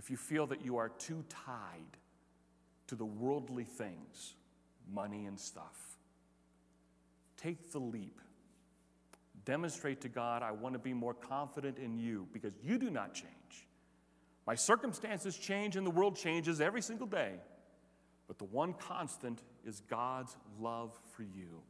If 0.00 0.08
you 0.08 0.16
feel 0.16 0.46
that 0.46 0.64
you 0.64 0.78
are 0.78 0.88
too 0.88 1.22
tied 1.28 1.98
to 2.86 2.94
the 2.94 3.04
worldly 3.04 3.64
things, 3.64 4.34
money 4.90 5.26
and 5.26 5.38
stuff, 5.38 5.98
take 7.36 7.70
the 7.70 7.80
leap. 7.80 8.18
Demonstrate 9.44 10.00
to 10.00 10.08
God, 10.08 10.42
I 10.42 10.52
want 10.52 10.72
to 10.72 10.78
be 10.78 10.94
more 10.94 11.12
confident 11.12 11.76
in 11.76 11.98
you 11.98 12.26
because 12.32 12.54
you 12.64 12.78
do 12.78 12.88
not 12.88 13.12
change. 13.12 13.66
My 14.46 14.54
circumstances 14.54 15.36
change 15.36 15.76
and 15.76 15.86
the 15.86 15.90
world 15.90 16.16
changes 16.16 16.62
every 16.62 16.80
single 16.80 17.06
day. 17.06 17.34
But 18.26 18.38
the 18.38 18.46
one 18.46 18.72
constant 18.72 19.42
is 19.66 19.80
God's 19.80 20.34
love 20.58 20.98
for 21.12 21.24
you. 21.24 21.60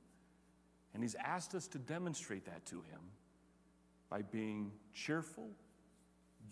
And 0.94 1.02
He's 1.02 1.16
asked 1.16 1.56
us 1.56 1.66
to 1.66 1.78
demonstrate 1.78 2.44
that 2.44 2.64
to 2.66 2.76
Him 2.76 3.00
by 4.08 4.22
being 4.22 4.70
cheerful 4.94 5.50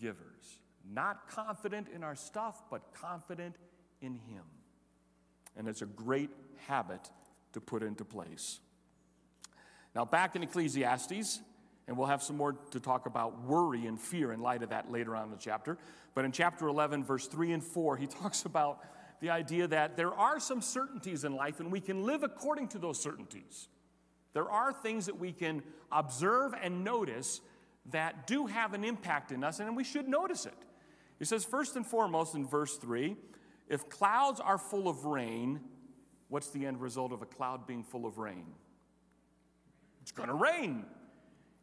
givers, 0.01 0.59
not 0.87 1.27
confident 1.29 1.87
in 1.93 2.03
our 2.03 2.15
stuff, 2.15 2.63
but 2.69 2.93
confident 2.93 3.55
in 4.01 4.13
Him. 4.13 4.43
And 5.55 5.67
it's 5.67 5.81
a 5.81 5.87
great 5.87 6.29
habit 6.67 7.09
to 7.53 7.61
put 7.61 7.83
into 7.83 8.05
place. 8.05 8.59
Now, 9.95 10.05
back 10.05 10.35
in 10.35 10.43
Ecclesiastes, 10.43 11.41
and 11.87 11.97
we'll 11.97 12.07
have 12.07 12.21
some 12.21 12.37
more 12.37 12.53
to 12.71 12.79
talk 12.79 13.07
about 13.07 13.43
worry 13.45 13.87
and 13.87 13.99
fear 13.99 14.31
in 14.31 14.41
light 14.41 14.61
of 14.61 14.69
that 14.69 14.91
later 14.91 15.15
on 15.15 15.25
in 15.25 15.31
the 15.31 15.37
chapter. 15.37 15.77
But 16.13 16.23
in 16.23 16.31
chapter 16.31 16.67
11, 16.67 17.03
verse 17.03 17.25
3 17.25 17.51
and 17.53 17.63
4, 17.63 17.97
he 17.97 18.07
talks 18.21 18.45
about 18.45 18.79
the 19.21 19.31
idea 19.31 19.67
that 19.67 19.97
there 19.97 20.13
are 20.13 20.39
some 20.39 20.61
certainties 20.61 21.23
in 21.23 21.35
life 21.35 21.59
and 21.59 21.71
we 21.71 21.81
can 21.81 22.05
live 22.05 22.23
according 22.23 22.67
to 22.69 22.77
those 22.77 23.01
certainties. 23.01 23.67
There 24.33 24.49
are 24.49 24.71
things 24.71 25.07
that 25.07 25.19
we 25.19 25.31
can 25.31 25.63
observe 25.91 26.53
and 26.61 26.83
notice 26.83 27.41
that 27.87 28.27
do 28.27 28.45
have 28.45 28.73
an 28.73 28.83
impact 28.83 29.31
in 29.31 29.43
us, 29.43 29.59
and 29.59 29.75
we 29.75 29.83
should 29.83 30.07
notice 30.07 30.45
it. 30.45 30.53
He 31.19 31.25
says, 31.25 31.43
first 31.43 31.75
and 31.75 31.85
foremost, 31.85 32.33
in 32.33 32.47
verse 32.47 32.77
3, 32.77 33.15
if 33.67 33.89
clouds 33.89 34.39
are 34.39 34.57
full 34.57 34.87
of 34.87 35.05
rain, 35.05 35.59
what's 36.29 36.49
the 36.49 36.65
end 36.65 36.81
result 36.81 37.11
of 37.11 37.21
a 37.21 37.25
cloud 37.25 37.67
being 37.67 37.83
full 37.83 38.05
of 38.05 38.17
rain? 38.17 38.45
It's 40.01 40.11
going 40.11 40.29
to 40.29 40.35
rain. 40.35 40.85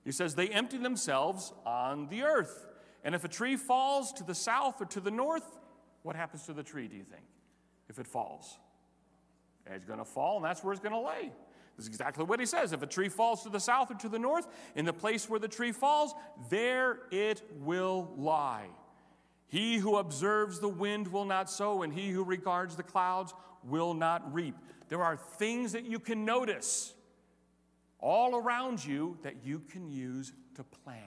He 0.04 0.12
says, 0.12 0.34
they 0.34 0.48
empty 0.48 0.76
themselves 0.76 1.52
on 1.64 2.06
the 2.08 2.22
earth. 2.22 2.66
And 3.02 3.14
if 3.14 3.24
a 3.24 3.28
tree 3.28 3.56
falls 3.56 4.12
to 4.14 4.24
the 4.24 4.34
south 4.34 4.80
or 4.80 4.84
to 4.86 5.00
the 5.00 5.10
north, 5.10 5.58
what 6.02 6.14
happens 6.14 6.44
to 6.44 6.52
the 6.52 6.62
tree, 6.62 6.86
do 6.86 6.96
you 6.96 7.04
think, 7.04 7.24
if 7.88 7.98
it 7.98 8.06
falls? 8.06 8.58
It's 9.66 9.84
going 9.84 9.98
to 9.98 10.04
fall, 10.04 10.36
and 10.36 10.44
that's 10.44 10.62
where 10.62 10.72
it's 10.72 10.82
going 10.82 10.94
to 10.94 11.00
lay. 11.00 11.32
This 11.76 11.84
is 11.84 11.88
exactly 11.88 12.24
what 12.24 12.40
he 12.40 12.46
says. 12.46 12.72
If 12.72 12.82
a 12.82 12.86
tree 12.86 13.08
falls 13.08 13.42
to 13.42 13.48
the 13.48 13.58
south 13.58 13.90
or 13.90 13.94
to 13.96 14.08
the 14.08 14.18
north, 14.18 14.46
in 14.76 14.84
the 14.84 14.92
place 14.92 15.28
where 15.28 15.40
the 15.40 15.48
tree 15.48 15.72
falls, 15.72 16.14
there 16.50 17.00
it 17.10 17.42
will 17.60 18.12
lie. 18.16 18.68
He 19.48 19.78
who 19.78 19.96
observes 19.96 20.58
the 20.58 20.68
wind 20.68 21.08
will 21.08 21.24
not 21.24 21.48
sow, 21.48 21.82
and 21.82 21.92
he 21.92 22.10
who 22.10 22.24
regards 22.24 22.76
the 22.76 22.82
clouds 22.82 23.32
will 23.62 23.94
not 23.94 24.32
reap. 24.34 24.56
There 24.88 25.02
are 25.02 25.16
things 25.16 25.72
that 25.72 25.84
you 25.84 25.98
can 25.98 26.24
notice 26.24 26.94
all 27.98 28.36
around 28.36 28.84
you 28.84 29.18
that 29.22 29.44
you 29.44 29.60
can 29.60 29.88
use 29.88 30.32
to 30.54 30.64
plan. 30.64 31.00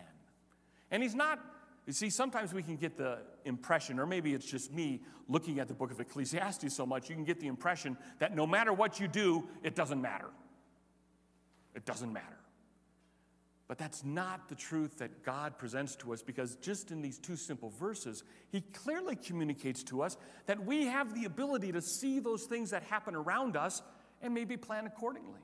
And 0.91 1.03
he's 1.03 1.15
not, 1.15 1.39
you 1.85 1.93
see, 1.93 2.09
sometimes 2.09 2.53
we 2.53 2.63
can 2.63 2.75
get 2.75 2.97
the 2.97 3.19
impression, 3.45 3.99
or 3.99 4.05
maybe 4.05 4.33
it's 4.33 4.45
just 4.45 4.73
me 4.73 5.01
looking 5.27 5.59
at 5.59 5.67
the 5.67 5.73
book 5.73 5.91
of 5.91 5.99
Ecclesiastes 5.99 6.73
so 6.73 6.85
much, 6.85 7.09
you 7.09 7.15
can 7.15 7.23
get 7.23 7.39
the 7.39 7.47
impression 7.47 7.97
that 8.17 8.35
no 8.35 8.47
matter 8.47 8.73
what 8.73 8.99
you 8.99 9.07
do, 9.07 9.47
it 9.63 9.75
doesn't 9.75 10.01
matter. 10.01 10.29
It 11.75 11.85
doesn't 11.85 12.11
matter. 12.11 12.38
But 13.69 13.77
that's 13.77 14.03
not 14.03 14.49
the 14.49 14.55
truth 14.55 14.97
that 14.97 15.23
God 15.23 15.59
presents 15.59 15.95
to 15.97 16.11
us 16.11 16.23
because 16.23 16.55
just 16.55 16.89
in 16.89 17.03
these 17.03 17.19
two 17.19 17.35
simple 17.35 17.69
verses, 17.69 18.23
He 18.51 18.61
clearly 18.61 19.15
communicates 19.15 19.83
to 19.83 20.01
us 20.01 20.17
that 20.47 20.65
we 20.65 20.87
have 20.87 21.13
the 21.13 21.25
ability 21.25 21.71
to 21.73 21.81
see 21.81 22.19
those 22.19 22.45
things 22.45 22.71
that 22.71 22.81
happen 22.81 23.15
around 23.15 23.55
us 23.55 23.83
and 24.23 24.33
maybe 24.33 24.57
plan 24.57 24.87
accordingly. 24.87 25.39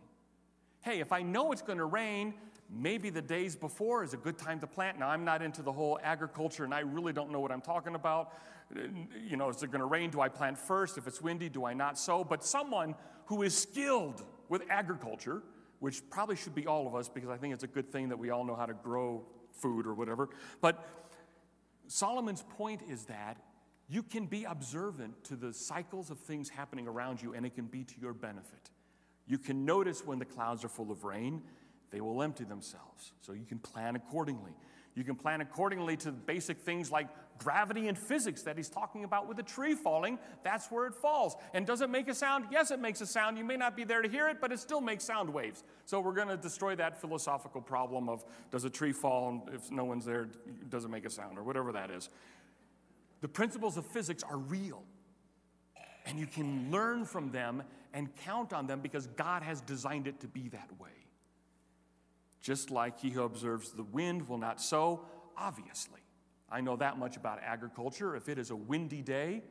Hey, 0.82 1.02
if 1.02 1.12
I 1.12 1.22
know 1.22 1.52
it's 1.52 1.62
going 1.62 1.78
to 1.78 1.86
rain, 1.86 2.34
maybe 2.68 3.12
the 3.12 3.22
days 3.22 3.56
before 3.56 4.04
is 4.04 4.16
a 4.16 4.18
good 4.18 4.40
time 4.40 4.60
to 4.62 4.68
plant. 4.68 4.98
Now, 4.98 5.10
I'm 5.10 5.24
not 5.24 5.44
into 5.44 5.62
the 5.62 5.72
whole 5.72 6.00
agriculture 6.02 6.64
and 6.64 6.74
I 6.74 6.80
really 6.80 7.14
don't 7.14 7.32
know 7.32 7.40
what 7.40 7.52
I'm 7.52 7.62
talking 7.62 7.94
about. 7.94 8.34
You 8.74 9.38
know, 9.38 9.50
is 9.50 9.62
it 9.62 9.68
going 9.68 9.82
to 9.82 9.86
rain? 9.86 10.10
Do 10.10 10.22
I 10.22 10.30
plant 10.30 10.58
first? 10.58 10.98
If 10.98 11.06
it's 11.06 11.22
windy, 11.22 11.48
do 11.48 11.64
I 11.64 11.76
not 11.76 12.00
sow? 12.00 12.24
But 12.24 12.44
someone 12.44 12.96
who 13.28 13.44
is 13.44 13.56
skilled 13.56 14.24
with 14.50 14.64
agriculture, 14.72 15.44
which 15.80 16.10
probably 16.10 16.36
should 16.36 16.56
be 16.56 16.68
all 16.68 16.88
of 16.88 16.96
us 16.96 17.10
because 17.10 17.30
I 17.30 17.38
think 17.38 17.54
it's 17.54 17.64
a 17.64 17.68
good 17.68 17.92
thing 17.92 18.10
that 18.10 18.18
we 18.18 18.30
all 18.30 18.44
know 18.44 18.56
how 18.56 18.66
to 18.66 18.74
grow 18.74 19.24
food 19.52 19.86
or 19.86 19.94
whatever. 19.94 20.30
But 20.62 20.88
Solomon's 21.88 22.44
point 22.58 22.82
is 22.90 23.06
that 23.06 23.38
you 23.88 24.02
can 24.02 24.26
be 24.26 24.46
observant 24.46 25.24
to 25.26 25.36
the 25.36 25.54
cycles 25.54 26.10
of 26.10 26.20
things 26.20 26.50
happening 26.50 26.88
around 26.88 27.22
you 27.22 27.34
and 27.34 27.46
it 27.46 27.54
can 27.54 27.66
be 27.66 27.84
to 27.84 27.94
your 28.00 28.14
benefit. 28.14 28.72
You 29.28 29.38
can 29.38 29.66
notice 29.66 30.06
when 30.06 30.20
the 30.20 30.26
clouds 30.26 30.64
are 30.64 30.70
full 30.70 30.92
of 30.92 31.04
rain 31.04 31.42
they 31.92 32.02
will 32.02 32.22
empty 32.22 32.44
themselves. 32.44 33.14
So 33.22 33.32
you 33.32 33.46
can 33.46 33.60
plan 33.60 33.96
accordingly. 33.96 34.52
You 34.96 35.04
can 35.04 35.16
plan 35.16 35.42
accordingly 35.42 35.98
to 35.98 36.12
basic 36.12 36.60
things 36.62 36.90
like 36.90 37.10
gravity 37.38 37.90
and 37.90 37.98
physics 37.98 38.44
that 38.44 38.56
he's 38.56 38.70
talking 38.70 39.04
about 39.04 39.28
with 39.28 39.38
a 39.40 39.44
tree 39.44 39.76
falling. 39.76 40.18
That's 40.44 40.72
where 40.72 40.88
it 40.88 40.96
falls. 40.96 41.36
And 41.54 41.66
does 41.66 41.82
it 41.82 41.90
make 41.90 42.08
a 42.08 42.14
sound? 42.14 42.46
Yes, 42.50 42.72
it 42.72 42.80
makes 42.80 43.02
a 43.02 43.06
sound. 43.06 43.38
You 43.38 43.44
may 43.44 43.58
not 43.58 43.76
be 43.76 43.84
there 43.84 44.02
to 44.02 44.08
hear 44.08 44.30
it, 44.30 44.40
but 44.40 44.54
it 44.54 44.60
still 44.60 44.80
makes 44.80 45.04
sound 45.04 45.30
waves. 45.30 45.66
So 45.86 46.00
we're 46.00 46.14
going 46.14 46.30
to 46.30 46.38
destroy 46.38 46.76
that 46.78 47.02
philosophical 47.02 47.60
problem 47.60 48.08
of 48.08 48.24
does 48.52 48.64
a 48.64 48.70
tree 48.70 48.94
fall 48.94 49.30
and 49.30 49.54
if 49.54 49.70
no 49.70 49.84
one's 49.84 50.06
there, 50.06 50.30
does 50.70 50.86
it 50.86 50.90
make 50.90 51.06
a 51.06 51.10
sound 51.10 51.38
or 51.38 51.44
whatever 51.44 51.74
that 51.74 51.92
is. 51.92 52.10
The 53.20 53.28
principles 53.28 53.76
of 53.76 53.86
physics 53.86 54.24
are 54.24 54.38
real. 54.38 54.84
And 56.06 56.18
you 56.18 56.28
can 56.28 56.72
learn 56.72 57.04
from 57.04 57.32
them 57.32 57.64
and 57.94 58.16
count 58.24 58.54
on 58.54 58.68
them 58.68 58.80
because 58.80 59.08
God 59.08 59.42
has 59.44 59.60
designed 59.62 60.08
it 60.08 60.22
to 60.22 60.28
be 60.28 60.48
that 60.50 60.70
way. 60.80 61.05
Just 62.46 62.70
like 62.70 63.00
he 63.00 63.10
who 63.10 63.24
observes 63.24 63.72
the 63.72 63.82
wind 63.82 64.30
will 64.30 64.38
not 64.38 64.62
sow, 64.62 65.02
obviously. 65.36 66.02
I 66.48 66.62
know 66.62 66.76
that 66.76 67.00
much 67.00 67.18
about 67.18 67.40
agriculture. 67.44 68.16
If 68.16 68.30
it 68.30 68.38
is 68.38 68.52
a 68.52 68.56
windy 68.56 69.02
day, 69.02 69.42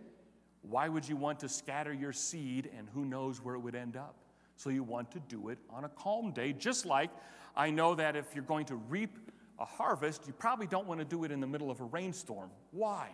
why 0.62 0.88
would 0.88 1.08
you 1.08 1.16
want 1.16 1.40
to 1.40 1.48
scatter 1.48 1.92
your 1.92 2.12
seed 2.12 2.70
and 2.78 2.88
who 2.94 3.04
knows 3.04 3.42
where 3.42 3.56
it 3.56 3.58
would 3.58 3.74
end 3.74 3.96
up? 3.96 4.14
So 4.54 4.70
you 4.70 4.84
want 4.84 5.10
to 5.10 5.18
do 5.28 5.48
it 5.48 5.58
on 5.70 5.82
a 5.82 5.88
calm 5.88 6.30
day, 6.30 6.52
just 6.52 6.86
like 6.86 7.10
I 7.56 7.68
know 7.68 7.96
that 7.96 8.14
if 8.14 8.26
you're 8.32 8.44
going 8.44 8.66
to 8.66 8.76
reap 8.76 9.18
a 9.58 9.64
harvest, 9.64 10.28
you 10.28 10.32
probably 10.32 10.68
don't 10.68 10.86
want 10.86 11.00
to 11.00 11.04
do 11.04 11.24
it 11.24 11.32
in 11.32 11.40
the 11.40 11.48
middle 11.48 11.72
of 11.72 11.80
a 11.80 11.84
rainstorm. 11.84 12.50
Why? 12.70 13.08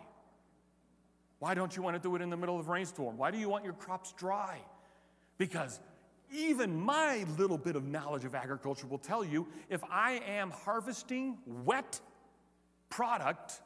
Why 1.39 1.55
don't 1.55 1.75
you 1.75 1.81
want 1.81 1.95
to 1.95 1.99
do 1.99 2.15
it 2.15 2.21
in 2.21 2.29
the 2.29 2.37
middle 2.37 2.59
of 2.59 2.67
a 2.67 2.71
rainstorm? 2.71 3.17
Why 3.17 3.31
do 3.31 3.39
you 3.39 3.49
want 3.49 3.63
your 3.63 3.73
crops 3.73 4.13
dry? 4.13 4.59
Because 5.39 5.79
even 6.31 6.79
my 6.79 7.25
little 7.37 7.57
bit 7.57 7.75
of 7.75 7.85
knowledge 7.85 8.25
of 8.25 8.35
agriculture 8.35 8.87
will 8.87 8.97
tell 8.97 9.23
you 9.23 9.47
if 9.69 9.83
I 9.89 10.21
am 10.27 10.51
harvesting 10.51 11.37
wet 11.45 11.99
product 12.89 13.61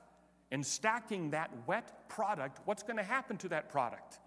and 0.52 0.66
stacking 0.66 1.32
that 1.32 1.52
wet 1.68 2.08
product, 2.10 2.60
what's 2.66 2.84
going 2.84 2.98
to 2.98 3.04
happen 3.04 3.38
to 3.38 3.50
that 3.50 3.70
product? 3.70 4.20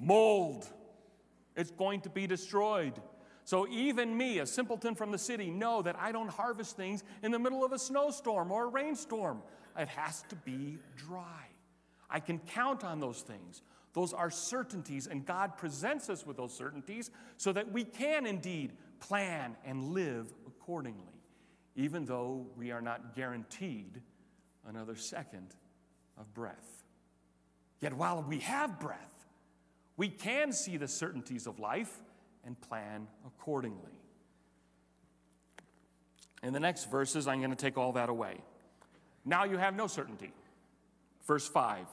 Mold. 0.00 0.66
It's 1.56 1.70
going 1.70 2.00
to 2.02 2.10
be 2.10 2.26
destroyed. 2.26 2.94
So 3.44 3.68
even 3.68 4.16
me, 4.16 4.38
a 4.38 4.46
simpleton 4.46 4.94
from 4.94 5.12
the 5.12 5.18
city, 5.18 5.50
know 5.50 5.82
that 5.82 5.96
I 5.98 6.12
don't 6.12 6.30
harvest 6.30 6.76
things 6.76 7.04
in 7.22 7.30
the 7.30 7.38
middle 7.38 7.64
of 7.64 7.72
a 7.72 7.78
snowstorm 7.78 8.50
or 8.50 8.64
a 8.64 8.68
rainstorm. 8.68 9.42
It 9.78 9.88
has 9.88 10.24
to 10.30 10.36
be 10.36 10.78
dry. 10.96 11.46
I 12.08 12.20
can 12.20 12.38
count 12.38 12.84
on 12.84 13.00
those 13.00 13.20
things. 13.20 13.62
Those 13.94 14.12
are 14.12 14.28
certainties, 14.28 15.06
and 15.06 15.24
God 15.24 15.56
presents 15.56 16.10
us 16.10 16.26
with 16.26 16.36
those 16.36 16.52
certainties 16.52 17.10
so 17.36 17.52
that 17.52 17.72
we 17.72 17.84
can 17.84 18.26
indeed 18.26 18.72
plan 19.00 19.56
and 19.64 19.84
live 19.90 20.32
accordingly, 20.46 21.22
even 21.76 22.04
though 22.04 22.46
we 22.56 22.72
are 22.72 22.82
not 22.82 23.14
guaranteed 23.14 24.02
another 24.66 24.96
second 24.96 25.54
of 26.18 26.34
breath. 26.34 26.82
Yet 27.80 27.94
while 27.94 28.24
we 28.28 28.40
have 28.40 28.80
breath, 28.80 29.26
we 29.96 30.08
can 30.08 30.52
see 30.52 30.76
the 30.76 30.88
certainties 30.88 31.46
of 31.46 31.60
life 31.60 32.00
and 32.44 32.60
plan 32.60 33.06
accordingly. 33.24 34.00
In 36.42 36.52
the 36.52 36.60
next 36.60 36.90
verses, 36.90 37.28
I'm 37.28 37.38
going 37.38 37.50
to 37.50 37.56
take 37.56 37.78
all 37.78 37.92
that 37.92 38.08
away. 38.08 38.38
Now 39.24 39.44
you 39.44 39.56
have 39.56 39.76
no 39.76 39.86
certainty. 39.86 40.32
Verse 41.26 41.48
5 41.48 41.86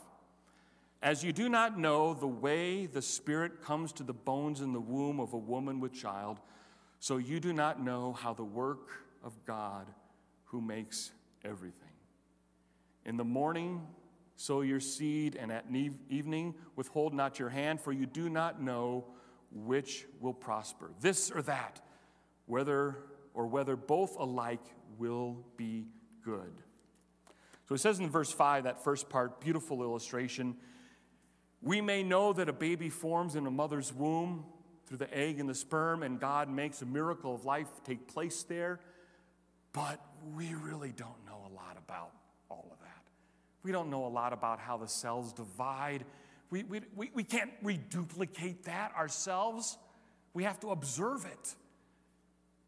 as 1.02 1.24
you 1.24 1.34
do 1.34 1.50
not 1.50 1.80
know 1.80 2.14
the 2.14 2.28
way 2.28 2.86
the 2.86 3.02
Spirit 3.02 3.64
comes 3.64 3.92
to 3.94 4.04
the 4.04 4.14
bones 4.14 4.62
in 4.62 4.74
the 4.74 4.80
womb 4.80 5.20
of 5.20 5.34
a 5.34 5.38
woman 5.38 5.80
with 5.80 5.94
child, 5.94 6.40
so 7.00 7.18
you 7.18 7.40
do 7.40 7.54
not 7.54 7.84
know 7.84 8.14
how 8.14 8.34
the 8.34 8.44
work 8.44 8.90
of 9.24 9.34
God 9.46 9.88
who 10.46 10.62
makes 10.62 11.12
everything. 11.44 11.90
In 13.06 13.18
the 13.18 13.24
morning, 13.24 13.82
sow 14.36 14.62
your 14.62 14.80
seed, 14.80 15.36
and 15.36 15.52
at 15.52 15.66
evening, 16.10 16.54
withhold 16.76 17.14
not 17.14 17.40
your 17.40 17.50
hand, 17.50 17.82
for 17.82 17.92
you 17.92 18.06
do 18.06 18.30
not 18.30 18.62
know 18.62 19.06
which 19.52 20.06
will 20.20 20.34
prosper, 20.34 20.92
this 21.02 21.32
or 21.32 21.42
that, 21.42 21.82
whether 22.46 22.98
or 23.34 23.48
whether 23.48 23.76
both 23.76 24.16
alike 24.18 24.64
will 24.98 25.38
be 25.58 25.88
good. 26.24 26.52
So 27.68 27.76
it 27.76 27.80
says 27.80 28.00
in 28.00 28.10
verse 28.10 28.32
5, 28.32 28.66
that 28.66 28.84
first 28.84 29.10
part, 29.10 29.40
beautiful 29.40 29.82
illustration. 29.82 30.58
We 31.62 31.82
may 31.82 32.04
know 32.04 32.34
that 32.34 32.50
a 32.50 32.54
baby 32.54 32.89
forms 32.89 33.36
in 33.36 33.45
a 33.45 33.52
mother's 33.52 33.93
womb 33.93 34.45
through 34.88 34.97
the 34.97 35.13
egg 35.17 35.39
and 35.39 35.47
the 35.47 35.56
sperm, 35.56 36.04
and 36.04 36.19
God 36.19 36.50
makes 36.50 36.82
a 36.82 36.86
miracle 36.86 37.36
of 37.36 37.45
life 37.45 37.67
take 37.86 38.08
place 38.08 38.43
there, 38.43 38.80
but 39.74 40.02
we 40.36 40.54
really 40.54 40.91
don't 40.91 41.26
know 41.26 41.38
a 41.50 41.54
lot 41.54 41.78
about 41.78 42.12
all 42.50 42.67
of 42.71 42.80
that. 42.80 43.04
We 43.63 43.71
don't 43.71 43.89
know 43.89 44.06
a 44.06 44.10
lot 44.10 44.34
about 44.34 44.60
how 44.60 44.78
the 44.78 44.88
cells 44.88 45.34
divide. 45.34 46.04
We, 46.50 46.63
we, 46.63 46.82
we, 46.95 47.12
we 47.13 47.24
can't 47.24 47.52
reduplicate 47.62 48.63
that 48.65 48.93
ourselves. 48.95 49.78
We 50.34 50.43
have 50.43 50.60
to 50.62 50.71
observe 50.71 51.26
it. 51.26 51.56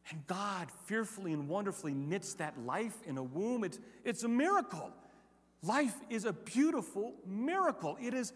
And 0.09 0.25
God 0.27 0.69
fearfully 0.85 1.33
and 1.33 1.47
wonderfully 1.47 1.93
knits 1.93 2.35
that 2.35 2.59
life 2.65 2.95
in 3.05 3.17
a 3.17 3.23
womb. 3.23 3.63
It's, 3.63 3.79
it's 4.03 4.23
a 4.23 4.27
miracle. 4.27 4.91
Life 5.61 5.95
is 6.09 6.25
a 6.25 6.33
beautiful 6.33 7.13
miracle. 7.25 7.97
It 8.01 8.13
is 8.13 8.33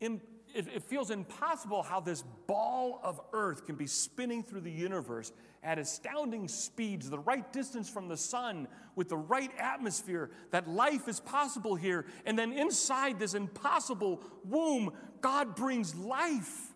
it 0.00 0.82
feels 0.82 1.10
impossible 1.10 1.82
how 1.82 2.00
this 2.00 2.22
ball 2.46 3.00
of 3.02 3.20
earth 3.32 3.66
can 3.66 3.76
be 3.76 3.86
spinning 3.86 4.42
through 4.42 4.62
the 4.62 4.70
universe 4.70 5.32
at 5.62 5.78
astounding 5.78 6.48
speeds, 6.48 7.10
the 7.10 7.18
right 7.18 7.52
distance 7.52 7.88
from 7.88 8.08
the 8.08 8.16
sun, 8.16 8.68
with 8.94 9.08
the 9.08 9.16
right 9.16 9.50
atmosphere, 9.58 10.30
that 10.50 10.68
life 10.68 11.08
is 11.08 11.20
possible 11.20 11.74
here. 11.74 12.06
And 12.26 12.38
then 12.38 12.52
inside 12.52 13.18
this 13.18 13.34
impossible 13.34 14.22
womb, 14.44 14.92
God 15.20 15.54
brings 15.56 15.94
life. 15.94 16.72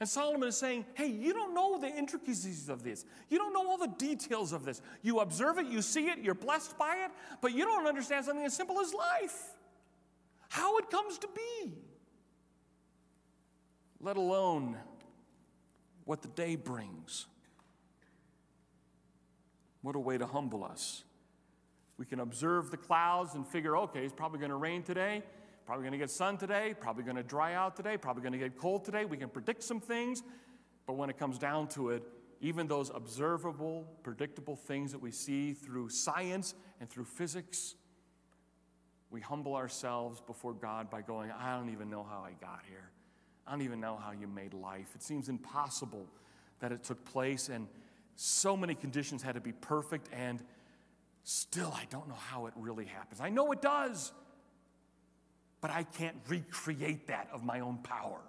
And 0.00 0.08
Solomon 0.08 0.48
is 0.48 0.56
saying, 0.56 0.84
hey, 0.94 1.06
you 1.06 1.32
don't 1.32 1.54
know 1.54 1.78
the 1.78 1.88
intricacies 1.88 2.68
of 2.68 2.82
this. 2.82 3.04
You 3.30 3.38
don't 3.38 3.54
know 3.54 3.66
all 3.66 3.78
the 3.78 3.94
details 3.98 4.52
of 4.52 4.64
this. 4.64 4.82
You 5.02 5.20
observe 5.20 5.58
it, 5.58 5.66
you 5.66 5.80
see 5.82 6.08
it, 6.08 6.18
you're 6.18 6.34
blessed 6.34 6.76
by 6.76 7.04
it, 7.04 7.10
but 7.40 7.52
you 7.52 7.64
don't 7.64 7.86
understand 7.86 8.26
something 8.26 8.44
as 8.44 8.54
simple 8.54 8.80
as 8.80 8.92
life, 8.92 9.54
how 10.50 10.76
it 10.78 10.90
comes 10.90 11.18
to 11.18 11.28
be 11.34 11.72
let 14.04 14.18
alone 14.18 14.76
what 16.04 16.20
the 16.20 16.28
day 16.28 16.56
brings. 16.56 17.24
What 19.80 19.96
a 19.96 19.98
way 19.98 20.18
to 20.18 20.26
humble 20.26 20.62
us. 20.62 21.04
We 21.96 22.04
can 22.04 22.20
observe 22.20 22.70
the 22.70 22.76
clouds 22.76 23.34
and 23.34 23.46
figure, 23.46 23.78
okay, 23.78 24.04
it's 24.04 24.12
probably 24.12 24.40
going 24.40 24.50
to 24.50 24.56
rain 24.56 24.82
today, 24.82 25.22
probably 25.64 25.84
going 25.84 25.92
to 25.92 25.98
get 25.98 26.10
sun 26.10 26.36
today, 26.36 26.74
probably 26.78 27.02
going 27.02 27.16
to 27.16 27.22
dry 27.22 27.54
out 27.54 27.76
today, 27.76 27.96
probably 27.96 28.22
going 28.22 28.34
to 28.34 28.38
get 28.38 28.58
cold 28.58 28.84
today. 28.84 29.06
We 29.06 29.16
can 29.16 29.30
predict 29.30 29.62
some 29.62 29.80
things, 29.80 30.22
but 30.86 30.94
when 30.94 31.08
it 31.08 31.16
comes 31.16 31.38
down 31.38 31.68
to 31.68 31.88
it, 31.88 32.02
even 32.42 32.66
those 32.66 32.90
observable, 32.94 33.86
predictable 34.02 34.56
things 34.56 34.92
that 34.92 35.00
we 35.00 35.12
see 35.12 35.54
through 35.54 35.88
science 35.88 36.54
and 36.78 36.90
through 36.90 37.06
physics, 37.06 37.74
we 39.10 39.22
humble 39.22 39.54
ourselves 39.54 40.20
before 40.20 40.52
God 40.52 40.90
by 40.90 41.00
going, 41.00 41.30
I 41.30 41.56
don't 41.56 41.70
even 41.70 41.88
know 41.88 42.02
how 42.02 42.22
I 42.22 42.32
got 42.38 42.60
here. 42.68 42.90
I 43.46 43.50
don't 43.50 43.62
even 43.62 43.80
know 43.80 43.96
how 43.96 44.12
you 44.12 44.26
made 44.26 44.54
life. 44.54 44.88
It 44.94 45.02
seems 45.02 45.28
impossible 45.28 46.06
that 46.60 46.72
it 46.72 46.82
took 46.82 47.04
place, 47.04 47.48
and 47.48 47.66
so 48.16 48.56
many 48.56 48.74
conditions 48.74 49.22
had 49.22 49.34
to 49.34 49.40
be 49.40 49.52
perfect, 49.52 50.08
and 50.12 50.42
still, 51.24 51.72
I 51.74 51.84
don't 51.90 52.08
know 52.08 52.14
how 52.14 52.46
it 52.46 52.54
really 52.56 52.86
happens. 52.86 53.20
I 53.20 53.28
know 53.28 53.52
it 53.52 53.60
does, 53.60 54.12
but 55.60 55.70
I 55.70 55.82
can't 55.82 56.16
recreate 56.28 57.08
that 57.08 57.28
of 57.32 57.44
my 57.44 57.60
own 57.60 57.78
power, 57.78 58.20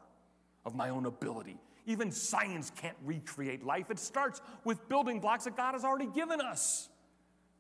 of 0.66 0.76
my 0.76 0.90
own 0.90 1.06
ability. 1.06 1.58
Even 1.86 2.12
science 2.12 2.72
can't 2.76 2.98
recreate 3.06 3.64
life. 3.64 3.92
It 3.92 4.00
starts 4.00 4.42
with 4.64 4.90
building 4.90 5.20
blocks 5.20 5.44
that 5.46 5.56
God 5.56 5.74
has 5.74 5.84
already 5.84 6.08
given 6.08 6.42
us. 6.42 6.90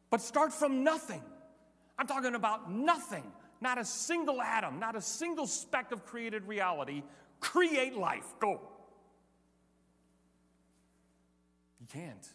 But 0.10 0.22
start 0.22 0.52
from 0.52 0.84
nothing. 0.84 1.22
I'm 1.98 2.08
talking 2.08 2.36
about 2.36 2.72
nothing, 2.72 3.24
not 3.62 3.78
a 3.78 3.86
single 3.86 4.42
atom, 4.42 4.80
not 4.80 4.96
a 4.96 5.02
single 5.02 5.48
speck 5.48 5.92
of 5.92 6.06
created 6.06 6.44
reality 6.48 7.04
create 7.40 7.96
life. 7.96 8.26
Go. 8.40 8.62
You 11.80 11.88
can't. 11.92 12.30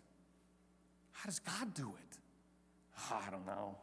How 1.13 1.27
does 1.27 1.41
God 1.41 1.75
do 1.75 1.93
it? 1.99 2.19
Oh, 3.11 3.23
I 3.27 3.31
don't 3.31 3.47
know. 3.47 3.77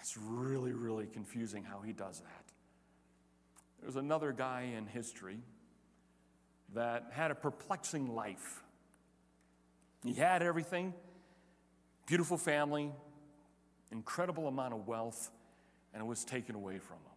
It's 0.00 0.16
really, 0.16 0.72
really 0.72 1.06
confusing 1.06 1.62
how 1.62 1.80
he 1.80 1.92
does 1.92 2.20
that. 2.20 2.44
There's 3.80 3.96
another 3.96 4.32
guy 4.32 4.72
in 4.76 4.86
history 4.86 5.38
that 6.74 7.06
had 7.12 7.30
a 7.30 7.34
perplexing 7.34 8.14
life. 8.14 8.62
He 10.04 10.14
had 10.14 10.42
everything 10.42 10.94
beautiful 12.06 12.36
family, 12.36 12.90
incredible 13.90 14.48
amount 14.48 14.74
of 14.74 14.86
wealth, 14.86 15.30
and 15.94 16.02
it 16.02 16.06
was 16.06 16.24
taken 16.24 16.54
away 16.54 16.78
from 16.78 16.96
him. 16.96 17.11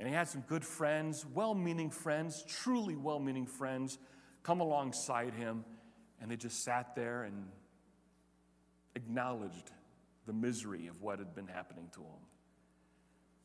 And 0.00 0.08
he 0.08 0.14
had 0.14 0.28
some 0.28 0.40
good 0.40 0.64
friends, 0.64 1.26
well 1.26 1.54
meaning 1.54 1.90
friends, 1.90 2.42
truly 2.48 2.96
well 2.96 3.18
meaning 3.18 3.44
friends, 3.44 3.98
come 4.42 4.60
alongside 4.60 5.34
him, 5.34 5.62
and 6.22 6.30
they 6.30 6.36
just 6.36 6.64
sat 6.64 6.96
there 6.96 7.24
and 7.24 7.48
acknowledged 8.94 9.70
the 10.26 10.32
misery 10.32 10.86
of 10.86 11.02
what 11.02 11.18
had 11.18 11.34
been 11.34 11.46
happening 11.46 11.90
to 11.92 12.00
him. 12.00 12.18